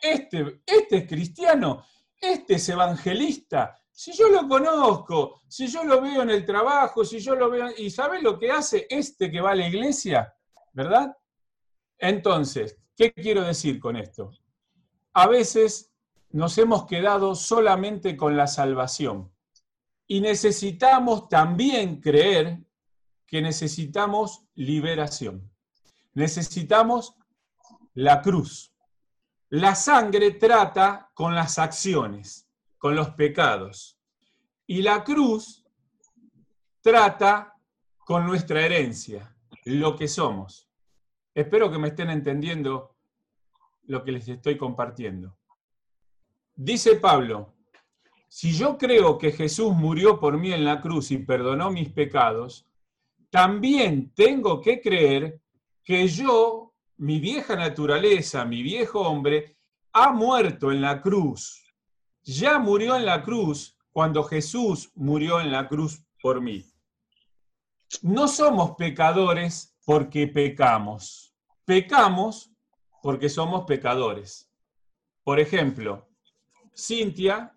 Este, 0.00 0.62
este 0.66 0.96
es 0.98 1.08
cristiano, 1.08 1.84
este 2.20 2.54
es 2.54 2.68
evangelista, 2.68 3.82
si 3.92 4.12
yo 4.12 4.28
lo 4.28 4.48
conozco, 4.48 5.42
si 5.46 5.66
yo 5.66 5.84
lo 5.84 6.00
veo 6.00 6.22
en 6.22 6.30
el 6.30 6.46
trabajo, 6.46 7.04
si 7.04 7.20
yo 7.20 7.34
lo 7.34 7.50
veo... 7.50 7.68
¿Y 7.76 7.90
sabe 7.90 8.22
lo 8.22 8.38
que 8.38 8.50
hace 8.50 8.86
este 8.88 9.30
que 9.30 9.40
va 9.40 9.52
a 9.52 9.54
la 9.54 9.68
iglesia? 9.68 10.34
¿Verdad? 10.72 11.16
Entonces, 11.98 12.78
¿qué 12.96 13.12
quiero 13.12 13.42
decir 13.42 13.78
con 13.78 13.96
esto? 13.96 14.32
A 15.12 15.28
veces 15.28 15.92
nos 16.30 16.56
hemos 16.56 16.86
quedado 16.86 17.34
solamente 17.34 18.16
con 18.16 18.36
la 18.36 18.46
salvación 18.46 19.31
y 20.12 20.20
necesitamos 20.20 21.30
también 21.30 21.98
creer 21.98 22.58
que 23.26 23.40
necesitamos 23.40 24.44
liberación. 24.54 25.50
Necesitamos 26.12 27.16
la 27.94 28.20
cruz. 28.20 28.74
La 29.48 29.74
sangre 29.74 30.32
trata 30.32 31.10
con 31.14 31.34
las 31.34 31.58
acciones 31.58 32.46
con 32.76 32.94
los 32.94 33.08
pecados. 33.12 33.98
Y 34.66 34.82
la 34.82 35.02
cruz 35.02 35.64
trata 36.82 37.54
con 37.96 38.26
nuestra 38.26 38.66
herencia, 38.66 39.34
lo 39.64 39.96
que 39.96 40.08
somos. 40.08 40.68
Espero 41.34 41.70
que 41.70 41.78
me 41.78 41.88
estén 41.88 42.10
entendiendo 42.10 42.98
lo 43.84 44.04
que 44.04 44.12
les 44.12 44.28
estoy 44.28 44.58
compartiendo. 44.58 45.38
Dice 46.54 46.96
Pablo, 46.96 47.54
si 48.34 48.52
yo 48.52 48.78
creo 48.78 49.18
que 49.18 49.32
Jesús 49.32 49.74
murió 49.74 50.18
por 50.18 50.38
mí 50.38 50.52
en 50.52 50.64
la 50.64 50.80
cruz 50.80 51.10
y 51.10 51.18
perdonó 51.18 51.70
mis 51.70 51.90
pecados, 51.90 52.66
también 53.28 54.12
tengo 54.14 54.60
que 54.60 54.80
creer 54.80 55.40
que 55.84 56.08
yo, 56.08 56.72
mi 56.96 57.20
vieja 57.20 57.56
naturaleza, 57.56 58.44
mi 58.44 58.62
viejo 58.62 59.00
hombre, 59.00 59.56
ha 59.92 60.12
muerto 60.12 60.72
en 60.72 60.80
la 60.80 61.02
cruz 61.02 61.62
ya 62.24 62.58
murió 62.58 62.96
en 62.96 63.04
la 63.04 63.22
cruz 63.22 63.76
cuando 63.90 64.22
Jesús 64.22 64.92
murió 64.94 65.40
en 65.40 65.50
la 65.50 65.68
cruz 65.68 66.04
por 66.20 66.40
mí. 66.40 66.64
No 68.00 68.28
somos 68.28 68.76
pecadores 68.76 69.76
porque 69.84 70.28
pecamos. 70.28 71.34
Pecamos 71.64 72.50
porque 73.02 73.28
somos 73.28 73.64
pecadores. 73.64 74.48
Por 75.24 75.40
ejemplo, 75.40 76.08
Cintia 76.74 77.54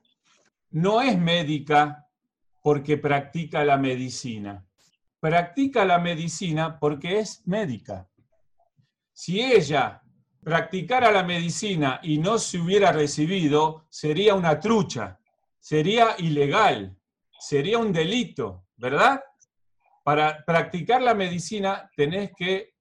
no 0.76 1.02
es 1.02 1.18
médica 1.18 2.06
porque 2.62 2.98
practica 2.98 3.64
la 3.64 3.78
medicina. 3.78 4.66
Practica 5.22 5.86
la 5.86 6.00
medicina 6.00 6.78
porque 6.78 7.20
es 7.20 7.48
médica. 7.48 8.10
Si 9.14 9.42
ella 9.42 10.02
practicara 10.44 11.12
la 11.14 11.24
medicina 11.24 12.02
y 12.04 12.18
no 12.18 12.38
se 12.38 12.60
hubiera 12.60 12.92
recibido, 12.92 13.86
sería 13.90 14.36
una 14.36 14.60
trucha, 14.60 15.18
sería 15.60 16.16
ilegal, 16.18 16.98
sería 17.40 17.78
un 17.78 17.94
delito, 17.94 18.66
¿verdad? 18.76 19.24
Para 20.04 20.44
practicar 20.44 21.02
la 21.02 21.14
medicina 21.14 21.90
tenés 21.96 22.32
que 22.36 22.74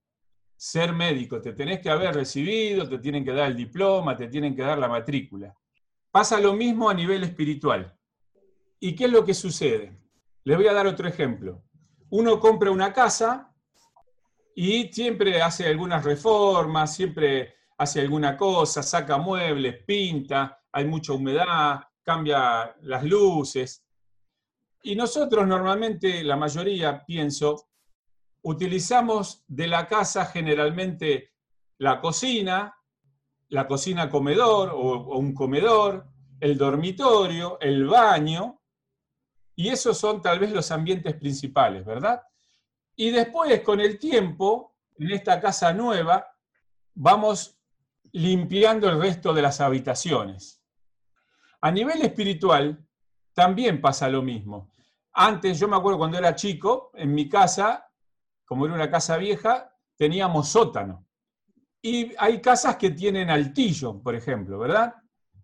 ser 0.56 0.92
médico, 0.92 1.40
te 1.40 1.52
tenés 1.52 1.78
que 1.78 1.90
haber 1.90 2.12
recibido, 2.12 2.88
te 2.88 2.98
tienen 2.98 3.24
que 3.24 3.32
dar 3.32 3.48
el 3.48 3.56
diploma, 3.56 4.16
te 4.16 4.26
tienen 4.26 4.56
que 4.56 4.62
dar 4.62 4.78
la 4.78 4.88
matrícula. 4.88 5.54
Pasa 6.14 6.38
lo 6.38 6.52
mismo 6.52 6.88
a 6.88 6.94
nivel 6.94 7.24
espiritual. 7.24 7.92
¿Y 8.78 8.94
qué 8.94 9.06
es 9.06 9.10
lo 9.10 9.24
que 9.24 9.34
sucede? 9.34 10.00
Les 10.44 10.56
voy 10.56 10.68
a 10.68 10.72
dar 10.72 10.86
otro 10.86 11.08
ejemplo. 11.08 11.64
Uno 12.10 12.38
compra 12.38 12.70
una 12.70 12.92
casa 12.92 13.52
y 14.54 14.92
siempre 14.92 15.42
hace 15.42 15.66
algunas 15.66 16.04
reformas, 16.04 16.94
siempre 16.94 17.56
hace 17.78 18.00
alguna 18.00 18.36
cosa, 18.36 18.80
saca 18.80 19.18
muebles, 19.18 19.82
pinta, 19.84 20.62
hay 20.70 20.84
mucha 20.84 21.14
humedad, 21.14 21.80
cambia 22.04 22.76
las 22.82 23.02
luces. 23.02 23.84
Y 24.84 24.94
nosotros 24.94 25.44
normalmente, 25.44 26.22
la 26.22 26.36
mayoría, 26.36 27.04
pienso, 27.04 27.70
utilizamos 28.42 29.42
de 29.48 29.66
la 29.66 29.88
casa 29.88 30.26
generalmente 30.26 31.32
la 31.78 32.00
cocina, 32.00 32.72
la 33.48 33.66
cocina 33.66 34.08
comedor 34.08 34.70
o, 34.74 35.16
un 35.18 35.34
comedor, 35.34 36.06
el 36.40 36.58
dormitorio, 36.58 37.58
el 37.60 37.86
baño, 37.86 38.60
y 39.56 39.68
esos 39.68 39.96
son 39.98 40.20
tal 40.20 40.38
vez 40.38 40.52
los 40.52 40.70
ambientes 40.70 41.14
principales, 41.14 41.84
¿verdad? 41.84 42.22
Y 42.96 43.10
después, 43.10 43.60
con 43.62 43.80
el 43.80 43.98
tiempo, 43.98 44.76
en 44.96 45.10
esta 45.12 45.40
casa 45.40 45.72
nueva, 45.72 46.26
vamos 46.94 47.58
limpiando 48.12 48.88
el 48.88 49.00
resto 49.00 49.32
de 49.32 49.42
las 49.42 49.60
habitaciones. 49.60 50.62
A 51.60 51.70
nivel 51.70 52.02
espiritual, 52.02 52.84
también 53.32 53.80
pasa 53.80 54.08
lo 54.08 54.22
mismo. 54.22 54.72
Antes, 55.12 55.58
yo 55.58 55.68
me 55.68 55.76
acuerdo 55.76 55.98
cuando 55.98 56.18
era 56.18 56.34
chico, 56.34 56.90
en 56.94 57.14
mi 57.14 57.28
casa, 57.28 57.90
como 58.44 58.66
era 58.66 58.74
una 58.74 58.90
casa 58.90 59.16
vieja, 59.16 59.72
teníamos 59.96 60.48
sótano. 60.48 61.06
Y 61.86 62.14
hay 62.16 62.40
casas 62.40 62.76
que 62.76 62.92
tienen 62.92 63.28
altillo, 63.28 64.00
por 64.02 64.14
ejemplo, 64.14 64.58
¿verdad? 64.58 64.94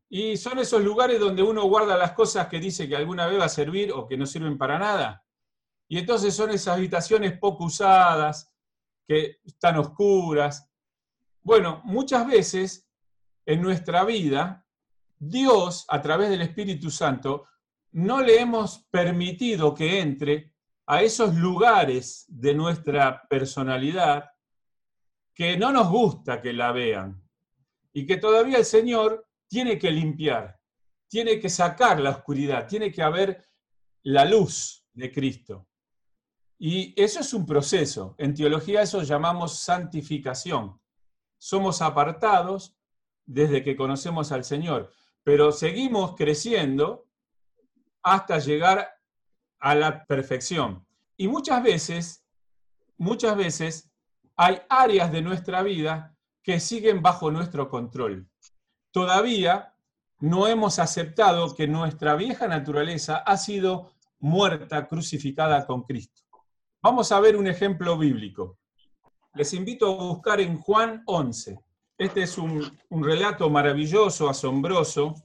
Y 0.08 0.38
son 0.38 0.58
esos 0.58 0.82
lugares 0.82 1.20
donde 1.20 1.42
uno 1.42 1.64
guarda 1.64 1.98
las 1.98 2.12
cosas 2.12 2.46
que 2.46 2.58
dice 2.58 2.88
que 2.88 2.96
alguna 2.96 3.26
vez 3.26 3.38
va 3.38 3.44
a 3.44 3.50
servir 3.50 3.92
o 3.92 4.08
que 4.08 4.16
no 4.16 4.24
sirven 4.24 4.56
para 4.56 4.78
nada. 4.78 5.22
Y 5.86 5.98
entonces 5.98 6.34
son 6.34 6.48
esas 6.48 6.78
habitaciones 6.78 7.38
poco 7.38 7.64
usadas, 7.64 8.54
que 9.06 9.40
están 9.44 9.76
oscuras. 9.76 10.66
Bueno, 11.42 11.82
muchas 11.84 12.26
veces 12.26 12.90
en 13.44 13.60
nuestra 13.60 14.02
vida, 14.04 14.64
Dios, 15.18 15.84
a 15.88 16.00
través 16.00 16.30
del 16.30 16.40
Espíritu 16.40 16.90
Santo, 16.90 17.48
no 17.92 18.22
le 18.22 18.40
hemos 18.40 18.86
permitido 18.90 19.74
que 19.74 20.00
entre 20.00 20.54
a 20.86 21.02
esos 21.02 21.34
lugares 21.34 22.24
de 22.28 22.54
nuestra 22.54 23.28
personalidad 23.28 24.30
que 25.40 25.56
no 25.56 25.72
nos 25.72 25.88
gusta 25.88 26.42
que 26.42 26.52
la 26.52 26.70
vean 26.70 27.26
y 27.94 28.04
que 28.04 28.18
todavía 28.18 28.58
el 28.58 28.64
Señor 28.66 29.26
tiene 29.48 29.78
que 29.78 29.90
limpiar, 29.90 30.60
tiene 31.08 31.40
que 31.40 31.48
sacar 31.48 31.98
la 31.98 32.10
oscuridad, 32.10 32.68
tiene 32.68 32.92
que 32.92 33.02
haber 33.02 33.48
la 34.02 34.26
luz 34.26 34.84
de 34.92 35.10
Cristo. 35.10 35.66
Y 36.58 36.92
eso 37.02 37.20
es 37.20 37.32
un 37.32 37.46
proceso. 37.46 38.14
En 38.18 38.34
teología 38.34 38.82
eso 38.82 39.00
llamamos 39.00 39.60
santificación. 39.60 40.78
Somos 41.38 41.80
apartados 41.80 42.76
desde 43.24 43.64
que 43.64 43.76
conocemos 43.76 44.32
al 44.32 44.44
Señor, 44.44 44.92
pero 45.22 45.52
seguimos 45.52 46.16
creciendo 46.16 47.08
hasta 48.02 48.40
llegar 48.40 48.90
a 49.58 49.74
la 49.74 50.04
perfección. 50.04 50.86
Y 51.16 51.28
muchas 51.28 51.62
veces, 51.62 52.26
muchas 52.98 53.34
veces 53.38 53.89
hay 54.42 54.58
áreas 54.70 55.12
de 55.12 55.20
nuestra 55.20 55.62
vida 55.62 56.16
que 56.42 56.60
siguen 56.60 57.02
bajo 57.02 57.30
nuestro 57.30 57.68
control. 57.68 58.26
Todavía 58.90 59.74
no 60.18 60.46
hemos 60.46 60.78
aceptado 60.78 61.54
que 61.54 61.68
nuestra 61.68 62.14
vieja 62.14 62.48
naturaleza 62.48 63.18
ha 63.18 63.36
sido 63.36 63.92
muerta, 64.18 64.88
crucificada 64.88 65.66
con 65.66 65.82
Cristo. 65.82 66.22
Vamos 66.80 67.12
a 67.12 67.20
ver 67.20 67.36
un 67.36 67.48
ejemplo 67.48 67.98
bíblico. 67.98 68.56
Les 69.34 69.52
invito 69.52 69.92
a 69.92 70.04
buscar 70.04 70.40
en 70.40 70.58
Juan 70.58 71.02
11. 71.04 71.60
Este 71.98 72.22
es 72.22 72.38
un, 72.38 72.78
un 72.88 73.04
relato 73.04 73.50
maravilloso, 73.50 74.30
asombroso. 74.30 75.16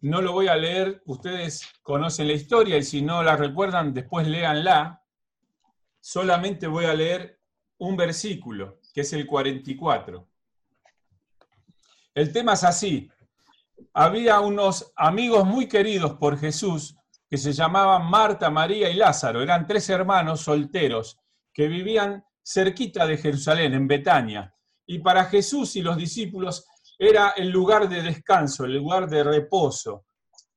No 0.00 0.20
lo 0.20 0.32
voy 0.32 0.48
a 0.48 0.56
leer, 0.56 1.02
ustedes 1.06 1.66
conocen 1.82 2.28
la 2.28 2.34
historia 2.34 2.76
y 2.76 2.82
si 2.82 3.00
no 3.00 3.22
la 3.22 3.34
recuerdan, 3.34 3.94
después 3.94 4.28
léanla. 4.28 5.02
Solamente 6.00 6.66
voy 6.66 6.84
a 6.84 6.92
leer 6.92 7.35
un 7.78 7.96
versículo, 7.96 8.80
que 8.92 9.02
es 9.02 9.12
el 9.12 9.26
44. 9.26 10.26
El 12.14 12.32
tema 12.32 12.54
es 12.54 12.64
así. 12.64 13.10
Había 13.92 14.40
unos 14.40 14.92
amigos 14.96 15.44
muy 15.44 15.68
queridos 15.68 16.14
por 16.14 16.38
Jesús 16.38 16.96
que 17.28 17.36
se 17.36 17.52
llamaban 17.52 18.08
Marta, 18.08 18.50
María 18.50 18.88
y 18.88 18.94
Lázaro. 18.94 19.42
Eran 19.42 19.66
tres 19.66 19.88
hermanos 19.90 20.40
solteros 20.40 21.18
que 21.52 21.68
vivían 21.68 22.24
cerquita 22.42 23.06
de 23.06 23.18
Jerusalén, 23.18 23.74
en 23.74 23.88
Betania. 23.88 24.54
Y 24.86 25.00
para 25.00 25.24
Jesús 25.24 25.76
y 25.76 25.82
los 25.82 25.96
discípulos 25.96 26.66
era 26.98 27.30
el 27.30 27.50
lugar 27.50 27.88
de 27.88 28.02
descanso, 28.02 28.64
el 28.64 28.76
lugar 28.76 29.08
de 29.08 29.24
reposo. 29.24 30.06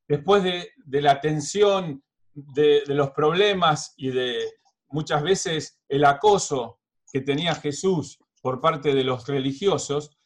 Después 0.08 0.44
de, 0.44 1.02
la 1.02 1.20
tensión, 1.20 2.04
de, 2.34 2.84
de 2.86 2.94
los 2.94 3.12
problemas 3.12 3.94
y 3.98 4.10
de 4.12 4.54
muchas 4.90 5.22
veces 5.22 5.80
el 5.88 6.06
acoso 6.06 6.79
que 7.12 7.22
tenía 7.22 7.56
Jesús 7.56 8.20
por 8.42 8.62
parte 8.62 8.94
de 8.94 9.04
los 9.04 9.28
religiosos, 9.28 10.18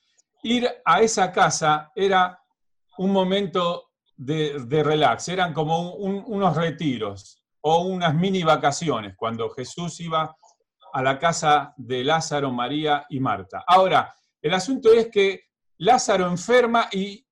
ir 0.44 0.70
a 0.86 1.02
esa 1.02 1.32
casa 1.32 1.92
era 1.96 2.40
un 2.98 3.12
momento 3.12 3.92
de, 4.16 4.84
relax, 4.84 5.30
eran 5.30 5.54
como 5.54 5.94
unos 5.96 6.56
retiros 6.56 7.44
o 7.62 7.82
unas 7.82 8.14
mini 8.14 8.44
vacaciones 8.44 9.16
cuando 9.18 9.50
Jesús 9.50 10.00
iba 10.00 10.36
a 10.94 11.02
la 11.02 11.18
casa 11.18 11.74
de 11.78 12.04
Lázaro, 12.04 12.52
María 12.52 13.06
y 13.10 13.20
Marta. 13.20 13.64
Ahora, 13.66 14.14
el 14.42 14.54
asunto 14.54 14.94
es 14.94 15.10
que 15.10 15.46
Lázaro 15.78 16.28
enferma 16.28 16.88
y 16.92 17.26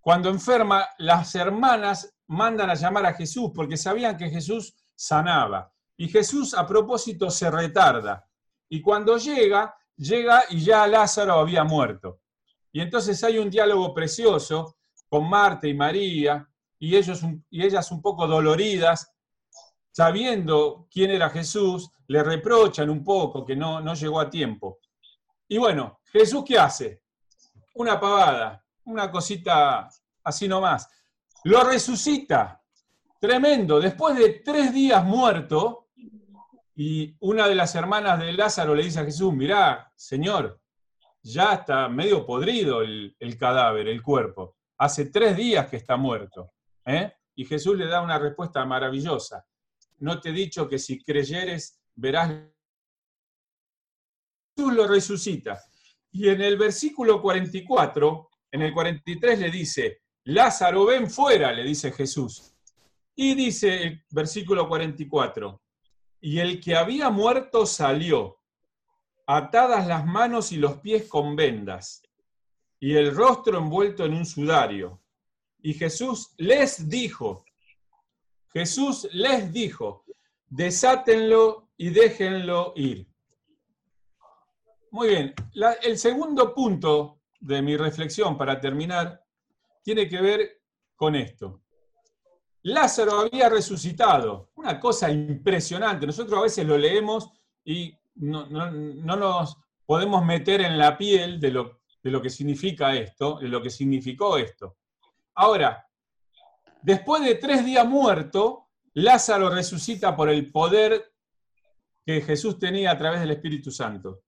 cuando 0.00 0.28
enferma, 0.30 0.88
las 0.98 1.34
hermanas 1.34 2.12
mandan 2.26 2.70
a 2.70 2.74
llamar 2.74 3.06
a 3.06 3.14
Jesús 3.14 3.52
porque 3.54 3.76
sabían 3.76 4.16
que 4.16 4.30
Jesús 4.30 4.74
sanaba. 4.94 5.72
Y 5.96 6.08
Jesús 6.08 6.54
a 6.54 6.66
propósito 6.66 7.30
se 7.30 7.50
retarda. 7.50 8.28
Y 8.72 8.80
cuando 8.80 9.18
llega, 9.18 9.76
llega 9.98 10.44
y 10.48 10.64
ya 10.64 10.86
Lázaro 10.86 11.34
había 11.34 11.62
muerto. 11.62 12.20
Y 12.72 12.80
entonces 12.80 13.22
hay 13.22 13.36
un 13.36 13.50
diálogo 13.50 13.92
precioso 13.92 14.78
con 15.10 15.28
Marta 15.28 15.68
y 15.68 15.74
María, 15.74 16.48
y, 16.78 16.96
ellos, 16.96 17.20
y 17.50 17.62
ellas 17.62 17.92
un 17.92 18.00
poco 18.00 18.26
doloridas, 18.26 19.12
sabiendo 19.90 20.88
quién 20.90 21.10
era 21.10 21.28
Jesús, 21.28 21.90
le 22.06 22.22
reprochan 22.22 22.88
un 22.88 23.04
poco 23.04 23.44
que 23.44 23.54
no, 23.54 23.82
no 23.82 23.92
llegó 23.92 24.18
a 24.18 24.30
tiempo. 24.30 24.78
Y 25.48 25.58
bueno, 25.58 26.00
Jesús 26.10 26.42
¿qué 26.42 26.58
hace? 26.58 27.02
Una 27.74 28.00
pavada, 28.00 28.64
una 28.86 29.10
cosita 29.10 29.86
así 30.24 30.48
nomás. 30.48 30.88
Lo 31.44 31.62
resucita. 31.62 32.58
Tremendo. 33.20 33.78
Después 33.78 34.16
de 34.16 34.40
tres 34.42 34.72
días 34.72 35.04
muerto, 35.04 35.81
y 36.74 37.14
una 37.20 37.48
de 37.48 37.54
las 37.54 37.74
hermanas 37.74 38.18
de 38.18 38.32
Lázaro 38.32 38.74
le 38.74 38.84
dice 38.84 39.00
a 39.00 39.04
Jesús, 39.04 39.32
mirá, 39.32 39.92
Señor, 39.94 40.60
ya 41.22 41.54
está 41.54 41.88
medio 41.88 42.26
podrido 42.26 42.82
el, 42.82 43.14
cadáver, 43.38 43.88
el 43.88 44.02
cuerpo 44.02 44.56
hace 44.78 45.06
tres 45.06 45.36
días 45.36 45.68
que 45.68 45.76
está 45.76 45.96
muerto. 45.96 46.52
¿eh? 46.84 47.12
Y 47.36 47.44
Jesús 47.44 47.76
le 47.76 47.86
da 47.86 48.02
una 48.02 48.18
respuesta 48.18 48.64
maravillosa. 48.64 49.46
No 49.98 50.20
te 50.20 50.30
he 50.30 50.32
dicho 50.32 50.68
que 50.68 50.78
si 50.78 51.02
creyeres 51.02 51.80
verás. 51.94 52.30
Jesús 54.56 54.72
lo 54.74 54.86
resucita. 54.88 55.62
Y 56.10 56.28
en 56.28 56.42
el 56.42 56.56
versículo 56.58 57.22
44, 57.22 58.28
en 58.50 58.62
el 58.62 58.72
43 58.72 59.38
le 59.38 59.50
dice, 59.50 60.02
Lázaro, 60.24 60.86
ven 60.86 61.08
fuera, 61.08 61.52
le 61.52 61.62
dice 61.62 61.92
Jesús. 61.92 62.52
Y 63.14 63.34
dice 63.34 63.82
el 63.84 64.04
versículo 64.10 64.68
44, 64.68 65.62
y 66.22 66.38
el 66.38 66.60
que 66.60 66.76
había 66.76 67.10
muerto 67.10 67.66
salió, 67.66 68.38
atadas 69.26 69.88
las 69.88 70.06
manos 70.06 70.52
y 70.52 70.56
los 70.56 70.78
pies 70.78 71.08
con 71.08 71.34
vendas 71.34 72.00
y 72.78 72.94
el 72.94 73.14
rostro 73.14 73.58
envuelto 73.58 74.04
en 74.04 74.14
un 74.14 74.24
sudario. 74.24 75.02
Y 75.60 75.74
Jesús 75.74 76.32
les 76.38 76.88
dijo, 76.88 77.44
Jesús 78.52 79.08
les 79.12 79.52
dijo, 79.52 80.04
desátenlo 80.46 81.70
y 81.76 81.90
déjenlo 81.90 82.72
ir. 82.76 83.08
Muy 84.92 85.08
bien, 85.08 85.34
el 85.82 85.98
segundo 85.98 86.54
punto 86.54 87.20
de 87.40 87.62
mi 87.62 87.76
reflexión 87.76 88.38
para 88.38 88.60
terminar 88.60 89.24
tiene 89.82 90.08
que 90.08 90.20
ver 90.20 90.62
con 90.94 91.16
esto. 91.16 91.61
Lázaro 92.64 93.20
había 93.20 93.48
resucitado, 93.48 94.50
una 94.54 94.78
cosa 94.78 95.10
impresionante. 95.10 96.06
Nosotros 96.06 96.38
a 96.38 96.42
veces 96.42 96.66
lo 96.66 96.78
leemos 96.78 97.30
y 97.64 97.96
no, 98.16 98.46
no 98.46 99.16
nos 99.16 99.56
podemos 99.84 100.24
meter 100.24 100.60
en 100.60 100.78
la 100.78 100.96
piel 100.96 101.40
de 101.40 101.50
lo 101.50 101.82
de 102.02 102.10
lo 102.10 102.20
que 102.20 102.30
significa 102.30 102.94
esto, 102.94 103.38
de 103.38 103.48
lo 103.48 103.62
que 103.62 103.70
significó 103.70 104.36
esto. 104.36 104.78
Ahora, 105.34 105.86
después 106.82 107.22
de 107.22 107.36
tres 107.36 107.64
días 107.64 107.86
muerto, 107.86 108.70
Lázaro 108.94 109.48
resucita 109.48 110.14
por 110.16 110.28
el 110.28 110.50
poder 110.50 111.14
que 112.04 112.20
Jesús 112.20 112.58
tenía 112.58 112.90
a 112.90 112.98
través 112.98 113.20
del 113.20 113.30
Espíritu 113.30 113.70
Santo. 113.70 114.24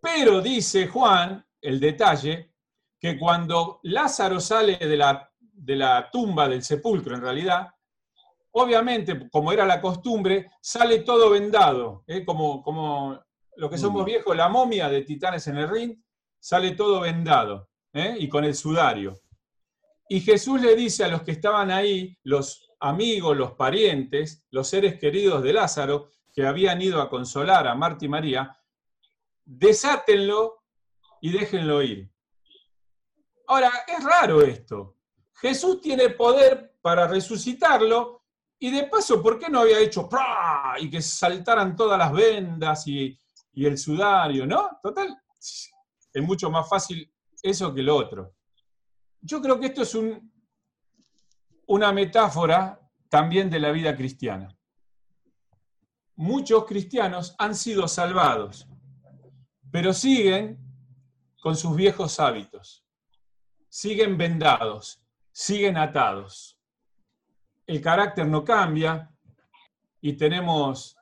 Pero 0.00 0.40
dice 0.40 0.86
Juan, 0.88 1.44
el 1.60 1.80
detalle, 1.80 2.54
que 2.98 3.18
cuando 3.18 3.80
Lázaro 3.84 4.38
sale 4.40 4.76
de 4.76 4.96
la, 4.96 5.29
de 5.60 5.76
la 5.76 6.08
tumba 6.10 6.48
del 6.48 6.62
sepulcro, 6.62 7.14
en 7.14 7.22
realidad, 7.22 7.68
obviamente, 8.52 9.28
como 9.30 9.52
era 9.52 9.66
la 9.66 9.80
costumbre, 9.80 10.50
sale 10.60 11.00
todo 11.00 11.30
vendado, 11.30 12.04
¿eh? 12.06 12.24
como, 12.24 12.62
como 12.62 13.20
lo 13.56 13.68
que 13.68 13.78
somos 13.78 14.04
viejos, 14.04 14.34
la 14.36 14.48
momia 14.48 14.88
de 14.88 15.02
Titanes 15.02 15.46
en 15.48 15.58
el 15.58 15.68
Ring, 15.68 16.02
sale 16.38 16.72
todo 16.72 17.00
vendado 17.00 17.68
¿eh? 17.92 18.16
y 18.18 18.28
con 18.28 18.44
el 18.44 18.54
sudario. 18.54 19.20
Y 20.08 20.20
Jesús 20.20 20.60
le 20.60 20.74
dice 20.74 21.04
a 21.04 21.08
los 21.08 21.22
que 21.22 21.32
estaban 21.32 21.70
ahí, 21.70 22.16
los 22.24 22.72
amigos, 22.80 23.36
los 23.36 23.52
parientes, 23.52 24.44
los 24.50 24.66
seres 24.66 24.98
queridos 24.98 25.42
de 25.42 25.52
Lázaro, 25.52 26.10
que 26.32 26.46
habían 26.46 26.80
ido 26.80 27.02
a 27.02 27.10
consolar 27.10 27.68
a 27.68 27.74
Marta 27.74 28.04
y 28.06 28.08
María, 28.08 28.56
desátenlo 29.44 30.64
y 31.20 31.30
déjenlo 31.30 31.82
ir. 31.82 32.10
Ahora, 33.46 33.70
es 33.86 34.02
raro 34.02 34.42
esto. 34.42 34.96
Jesús 35.40 35.80
tiene 35.80 36.10
poder 36.10 36.76
para 36.82 37.06
resucitarlo 37.06 38.24
y 38.58 38.70
de 38.70 38.84
paso, 38.84 39.22
¿por 39.22 39.38
qué 39.38 39.48
no 39.48 39.60
había 39.60 39.80
hecho 39.80 40.06
y 40.78 40.90
que 40.90 41.00
saltaran 41.00 41.74
todas 41.74 41.98
las 41.98 42.12
vendas 42.12 42.86
y, 42.86 43.18
el 43.54 43.76
sudario, 43.76 44.46
¿no? 44.46 44.78
Total, 44.82 45.14
es 45.38 46.22
mucho 46.22 46.50
más 46.50 46.68
fácil 46.68 47.12
eso 47.42 47.74
que 47.74 47.82
lo 47.82 47.96
otro. 47.96 48.34
Yo 49.20 49.40
creo 49.42 49.58
que 49.60 49.66
esto 49.66 49.82
es 49.82 49.94
un, 49.94 50.32
una 51.66 51.92
metáfora 51.92 52.80
también 53.08 53.50
de 53.50 53.60
la 53.60 53.70
vida 53.70 53.94
cristiana. 53.94 54.54
Muchos 56.16 56.64
cristianos 56.64 57.34
han 57.38 57.54
sido 57.54 57.86
salvados, 57.88 58.66
pero 59.70 59.92
siguen 59.92 60.58
con 61.40 61.56
sus 61.56 61.76
viejos 61.76 62.20
hábitos, 62.20 62.84
siguen 63.68 64.16
vendados, 64.16 65.02
siguen 65.32 65.76
atados. 65.76 66.58
El 67.66 67.80
carácter 67.80 68.26
no 68.26 68.44
cambia 68.44 69.10
y 70.00 70.14
tenemos 70.14 70.96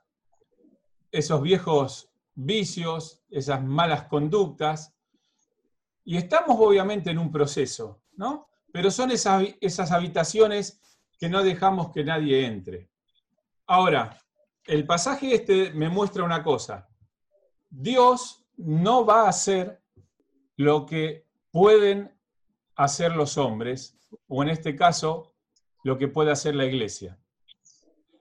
esos 1.10 1.40
viejos 1.42 2.10
vicios, 2.34 3.22
esas 3.30 3.64
malas 3.64 4.04
conductas, 4.04 4.94
y 6.04 6.16
estamos 6.16 6.56
obviamente 6.58 7.10
en 7.10 7.18
un 7.18 7.32
proceso, 7.32 8.02
¿no? 8.12 8.48
Pero 8.72 8.90
son 8.90 9.10
esas, 9.10 9.44
esas 9.60 9.90
habitaciones 9.92 10.80
que 11.18 11.28
no 11.28 11.42
dejamos 11.42 11.90
que 11.90 12.04
nadie 12.04 12.46
entre. 12.46 12.88
Ahora, 13.66 14.16
el 14.64 14.86
pasaje 14.86 15.34
este 15.34 15.72
me 15.72 15.88
muestra 15.88 16.22
una 16.24 16.42
cosa. 16.42 16.88
Dios 17.68 18.46
no 18.56 19.04
va 19.04 19.22
a 19.22 19.30
hacer 19.30 19.82
lo 20.56 20.86
que 20.86 21.26
pueden 21.50 22.16
hacer 22.76 23.12
los 23.12 23.36
hombres, 23.36 23.97
o 24.26 24.42
en 24.42 24.50
este 24.50 24.76
caso, 24.76 25.34
lo 25.84 25.98
que 25.98 26.08
puede 26.08 26.30
hacer 26.30 26.54
la 26.54 26.66
iglesia. 26.66 27.18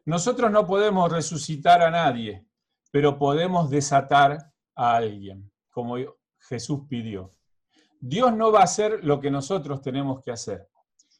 Nosotros 0.06 0.52
no 0.52 0.66
podemos 0.66 1.12
resucitar 1.12 1.82
a 1.82 1.92
nadie, 1.92 2.46
pero 2.92 3.18
podemos 3.18 3.70
desatar 3.70 4.54
a 4.76 4.96
alguien, 4.96 5.52
como 5.70 5.98
Jesús 6.40 6.82
pidió. 6.88 7.32
Dios 8.00 8.34
no 8.34 8.52
va 8.52 8.62
a 8.62 8.64
hacer 8.64 9.04
lo 9.04 9.20
que 9.20 9.32
nosotros 9.32 9.82
tenemos 9.82 10.22
que 10.22 10.32
hacer. 10.32 10.70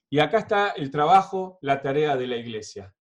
Y 0.10 0.20
acá 0.20 0.40
está 0.40 0.70
el 0.70 0.90
trabajo, 0.90 1.58
la 1.62 1.82
tarea 1.82 2.16
de 2.16 2.28
la 2.28 2.38
iglesia, 2.38 2.94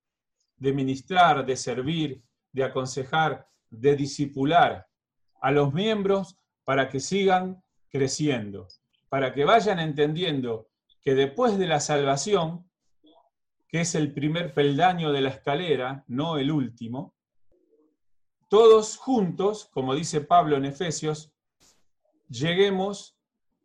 de 0.56 0.72
ministrar, 0.72 1.46
de 1.46 1.56
servir, 1.56 2.22
de 2.52 2.64
aconsejar, 2.64 3.46
de 3.70 3.94
disipular 3.94 4.86
a 5.40 5.50
los 5.50 5.72
miembros 5.72 6.36
para 6.64 6.88
que 6.88 6.98
sigan 6.98 7.62
creciendo, 7.88 8.66
para 9.08 9.32
que 9.32 9.44
vayan 9.44 9.78
entendiendo 9.78 10.68
que 11.06 11.14
después 11.14 11.56
de 11.56 11.68
la 11.68 11.78
salvación, 11.78 12.68
que 13.68 13.82
es 13.82 13.94
el 13.94 14.12
primer 14.12 14.52
peldaño 14.52 15.12
de 15.12 15.20
la 15.20 15.28
escalera, 15.28 16.04
no 16.08 16.36
el 16.36 16.50
último, 16.50 17.14
todos 18.48 18.96
juntos, 18.96 19.66
como 19.66 19.94
dice 19.94 20.20
Pablo 20.20 20.56
en 20.56 20.64
Efesios, 20.64 21.32
lleguemos 22.28 23.16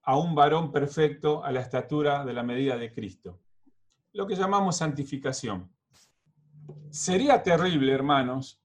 a 0.03 0.19
un 0.19 0.35
varón 0.35 0.71
perfecto 0.71 1.43
a 1.43 1.51
la 1.51 1.61
estatura 1.61 2.23
de 2.25 2.33
la 2.33 2.43
medida 2.43 2.77
de 2.77 2.93
Cristo. 2.93 3.41
Lo 4.13 4.27
que 4.27 4.35
llamamos 4.35 4.77
santificación. 4.77 5.75
Sería 6.91 7.41
terrible, 7.41 7.91
hermanos, 7.91 8.61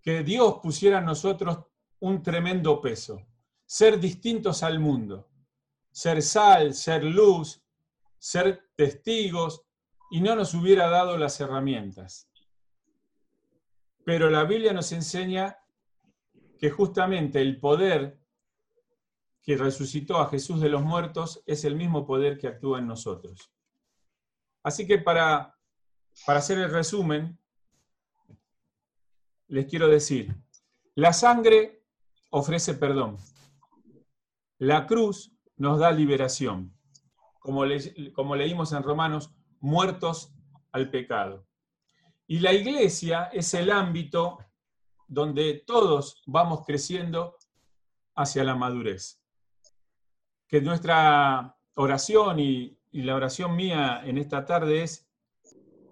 que 0.00 0.22
Dios 0.22 0.60
pusiera 0.62 1.00
en 1.00 1.06
nosotros 1.06 1.64
un 1.98 2.22
tremendo 2.22 2.80
peso, 2.80 3.26
ser 3.66 3.98
distintos 3.98 4.62
al 4.62 4.78
mundo, 4.78 5.28
ser 5.90 6.22
sal, 6.22 6.74
ser 6.74 7.02
luz, 7.02 7.63
ser 8.24 8.70
testigos, 8.74 9.66
y 10.10 10.22
no 10.22 10.34
nos 10.34 10.54
hubiera 10.54 10.88
dado 10.88 11.18
las 11.18 11.38
herramientas. 11.40 12.26
Pero 14.02 14.30
la 14.30 14.44
Biblia 14.44 14.72
nos 14.72 14.92
enseña 14.92 15.58
que 16.58 16.70
justamente 16.70 17.42
el 17.42 17.60
poder 17.60 18.18
que 19.42 19.58
resucitó 19.58 20.16
a 20.16 20.30
Jesús 20.30 20.62
de 20.62 20.70
los 20.70 20.82
muertos 20.82 21.42
es 21.44 21.66
el 21.66 21.76
mismo 21.76 22.06
poder 22.06 22.38
que 22.38 22.48
actúa 22.48 22.78
en 22.78 22.86
nosotros. 22.86 23.52
Así 24.62 24.86
que 24.86 24.96
para, 24.96 25.54
para 26.24 26.38
hacer 26.38 26.58
el 26.60 26.70
resumen, 26.70 27.38
les 29.48 29.66
quiero 29.66 29.86
decir, 29.86 30.34
la 30.94 31.12
sangre 31.12 31.84
ofrece 32.30 32.72
perdón, 32.72 33.18
la 34.56 34.86
cruz 34.86 35.30
nos 35.58 35.78
da 35.78 35.92
liberación, 35.92 36.74
como, 37.44 37.62
como 38.14 38.34
leímos 38.34 38.72
en 38.72 38.82
Romanos, 38.82 39.30
muertos 39.60 40.32
al 40.72 40.90
pecado. 40.90 41.46
Y 42.26 42.38
la 42.40 42.54
iglesia 42.54 43.24
es 43.32 43.52
el 43.52 43.70
ámbito 43.70 44.38
donde 45.06 45.62
todos 45.66 46.22
vamos 46.26 46.64
creciendo 46.64 47.36
hacia 48.14 48.44
la 48.44 48.54
madurez 48.54 49.20
que 50.54 50.60
nuestra 50.60 51.56
oración 51.74 52.38
y, 52.38 52.78
la 52.92 53.16
oración 53.16 53.56
mía 53.56 54.02
en 54.04 54.18
esta 54.18 54.44
tarde 54.44 54.84
es 54.84 55.04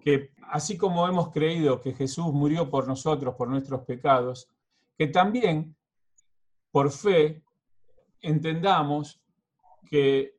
que 0.04 0.30
así 0.52 0.78
como 0.78 1.08
hemos 1.08 1.32
creído 1.32 1.80
que 1.80 1.94
Jesús 1.94 2.32
murió 2.32 2.70
por 2.70 2.86
nosotros, 2.86 3.34
por 3.34 3.48
nuestros 3.48 3.80
pecados, 3.80 4.48
que 4.96 5.08
también 5.08 5.74
por 6.70 6.92
fe 6.92 7.42
entendamos 8.20 9.20
que 9.90 10.38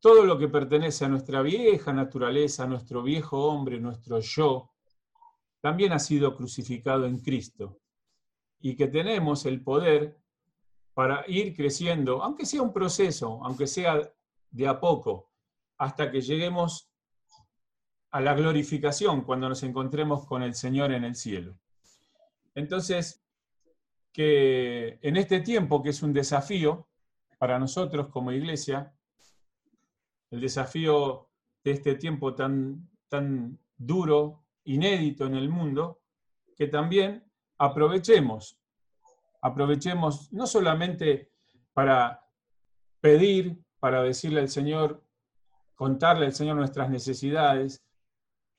todo 0.00 0.24
lo 0.24 0.38
que 0.38 0.48
pertenece 0.48 1.04
a 1.04 1.08
nuestra 1.08 1.42
vieja 1.42 1.92
naturaleza, 1.92 2.64
a 2.64 2.68
nuestro 2.68 3.02
viejo 3.02 3.48
hombre, 3.48 3.80
nuestro 3.80 4.20
yo, 4.20 4.70
también 5.60 5.92
ha 5.92 5.98
sido 5.98 6.36
crucificado 6.36 7.06
en 7.06 7.18
Cristo 7.18 7.80
y 8.60 8.76
que 8.76 8.86
tenemos 8.86 9.44
el 9.46 9.62
poder 9.62 10.18
para 10.94 11.24
ir 11.28 11.54
creciendo, 11.54 12.22
aunque 12.22 12.46
sea 12.46 12.62
un 12.62 12.72
proceso, 12.72 13.40
aunque 13.44 13.66
sea 13.66 14.12
de 14.50 14.68
a 14.68 14.80
poco, 14.80 15.30
hasta 15.76 16.10
que 16.10 16.20
lleguemos 16.20 16.90
a 18.10 18.20
la 18.20 18.34
glorificación 18.34 19.22
cuando 19.22 19.48
nos 19.48 19.62
encontremos 19.62 20.26
con 20.26 20.42
el 20.42 20.54
Señor 20.54 20.92
en 20.92 21.04
el 21.04 21.14
cielo. 21.14 21.56
Entonces, 22.54 23.22
que 24.12 24.98
en 25.02 25.16
este 25.16 25.40
tiempo, 25.40 25.82
que 25.82 25.90
es 25.90 26.02
un 26.02 26.12
desafío 26.12 26.88
para 27.38 27.58
nosotros 27.58 28.08
como 28.08 28.32
iglesia, 28.32 28.92
el 30.30 30.40
desafío 30.40 31.28
de 31.64 31.72
este 31.72 31.94
tiempo 31.94 32.34
tan, 32.34 32.88
tan 33.08 33.58
duro, 33.76 34.44
inédito 34.64 35.26
en 35.26 35.34
el 35.34 35.48
mundo, 35.48 36.00
que 36.56 36.66
también 36.66 37.24
aprovechemos 37.58 38.58
aprovechemos 39.40 40.32
no 40.32 40.46
solamente 40.46 41.32
para 41.72 42.24
pedir, 43.00 43.62
para 43.78 44.02
decirle 44.02 44.40
al 44.40 44.48
Señor, 44.48 45.04
contarle 45.74 46.26
al 46.26 46.34
Señor 46.34 46.56
nuestras 46.56 46.90
necesidades, 46.90 47.84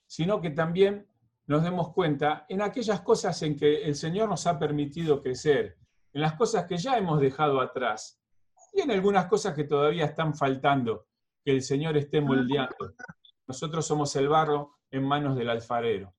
sino 0.07 0.41
que 0.41 0.51
también 0.51 1.07
nos 1.47 1.63
demos 1.63 1.93
cuenta 1.93 2.45
en 2.47 2.61
aquellas 2.61 3.01
cosas 3.01 3.41
en 3.41 3.57
que 3.57 3.83
el 3.83 3.95
Señor 3.95 4.29
nos 4.29 4.47
ha 4.47 4.57
permitido 4.57 5.21
crecer, 5.21 5.77
en 6.13 6.21
las 6.21 6.33
cosas 6.33 6.65
que 6.65 6.77
ya 6.77 6.97
hemos 6.97 7.19
dejado 7.19 7.59
atrás 7.59 8.21
y 8.73 8.81
en 8.81 8.91
algunas 8.91 9.25
cosas 9.27 9.53
que 9.53 9.63
todavía 9.63 10.05
están 10.05 10.33
faltando, 10.33 11.07
que 11.43 11.51
el 11.51 11.61
Señor 11.61 11.97
esté 11.97 12.21
moldeando. 12.21 12.93
Nosotros 13.47 13.85
somos 13.85 14.15
el 14.15 14.27
barro 14.27 14.79
en 14.91 15.03
manos 15.03 15.35
del 15.35 15.49
alfarero. 15.49 16.13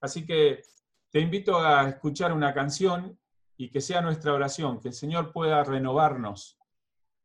Así 0.00 0.26
que 0.26 0.62
te 1.10 1.20
invito 1.20 1.58
a 1.58 1.88
escuchar 1.88 2.32
una 2.32 2.54
canción 2.54 3.18
y 3.56 3.70
que 3.70 3.80
sea 3.80 4.00
nuestra 4.00 4.32
oración, 4.32 4.80
que 4.80 4.88
el 4.88 4.94
Señor 4.94 5.32
pueda 5.32 5.62
renovarnos 5.64 6.58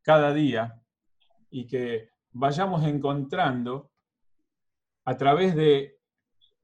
cada 0.02 0.34
día 0.34 0.82
y 1.50 1.68
que 1.68 2.10
vayamos 2.32 2.84
encontrando 2.84 3.92
a 5.06 5.16
través 5.16 5.56
de 5.56 6.00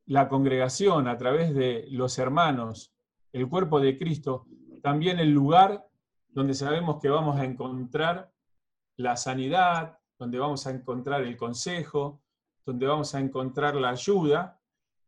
la 0.07 0.27
congregación, 0.27 1.07
a 1.07 1.17
través 1.17 1.53
de 1.55 1.85
los 1.91 2.19
hermanos, 2.19 2.93
el 3.31 3.47
cuerpo 3.47 3.79
de 3.79 3.97
Cristo, 3.97 4.45
también 4.81 5.19
el 5.19 5.31
lugar 5.31 5.87
donde 6.27 6.53
sabemos 6.53 6.99
que 7.01 7.09
vamos 7.09 7.39
a 7.39 7.45
encontrar 7.45 8.31
la 8.97 9.15
sanidad, 9.15 10.00
donde 10.21 10.37
vamos 10.37 10.67
a 10.67 10.69
encontrar 10.69 11.23
el 11.23 11.35
consejo, 11.35 12.21
donde 12.63 12.85
vamos 12.85 13.15
a 13.15 13.19
encontrar 13.19 13.73
la 13.73 13.89
ayuda 13.89 14.61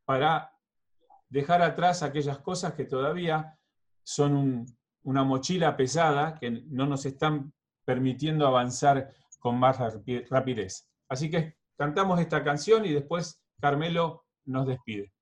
para 0.05 0.57
dejar 1.29 1.61
atrás 1.61 2.01
aquellas 2.01 2.39
cosas 2.39 2.73
que 2.73 2.85
todavía 2.85 3.55
son 4.01 4.65
una 5.03 5.23
mochila 5.23 5.77
pesada 5.77 6.33
que 6.39 6.49
no 6.49 6.87
nos 6.87 7.05
están 7.05 7.53
permitiendo 7.85 8.47
avanzar 8.47 9.13
con 9.37 9.59
más 9.59 9.77
rapidez. 10.31 10.89
Así 11.07 11.29
que 11.29 11.57
cantamos 11.77 12.19
esta 12.19 12.43
canción 12.43 12.83
y 12.83 12.91
después 12.91 13.39
Carmelo 13.61 14.25
nos 14.45 14.65
despide. 14.65 15.13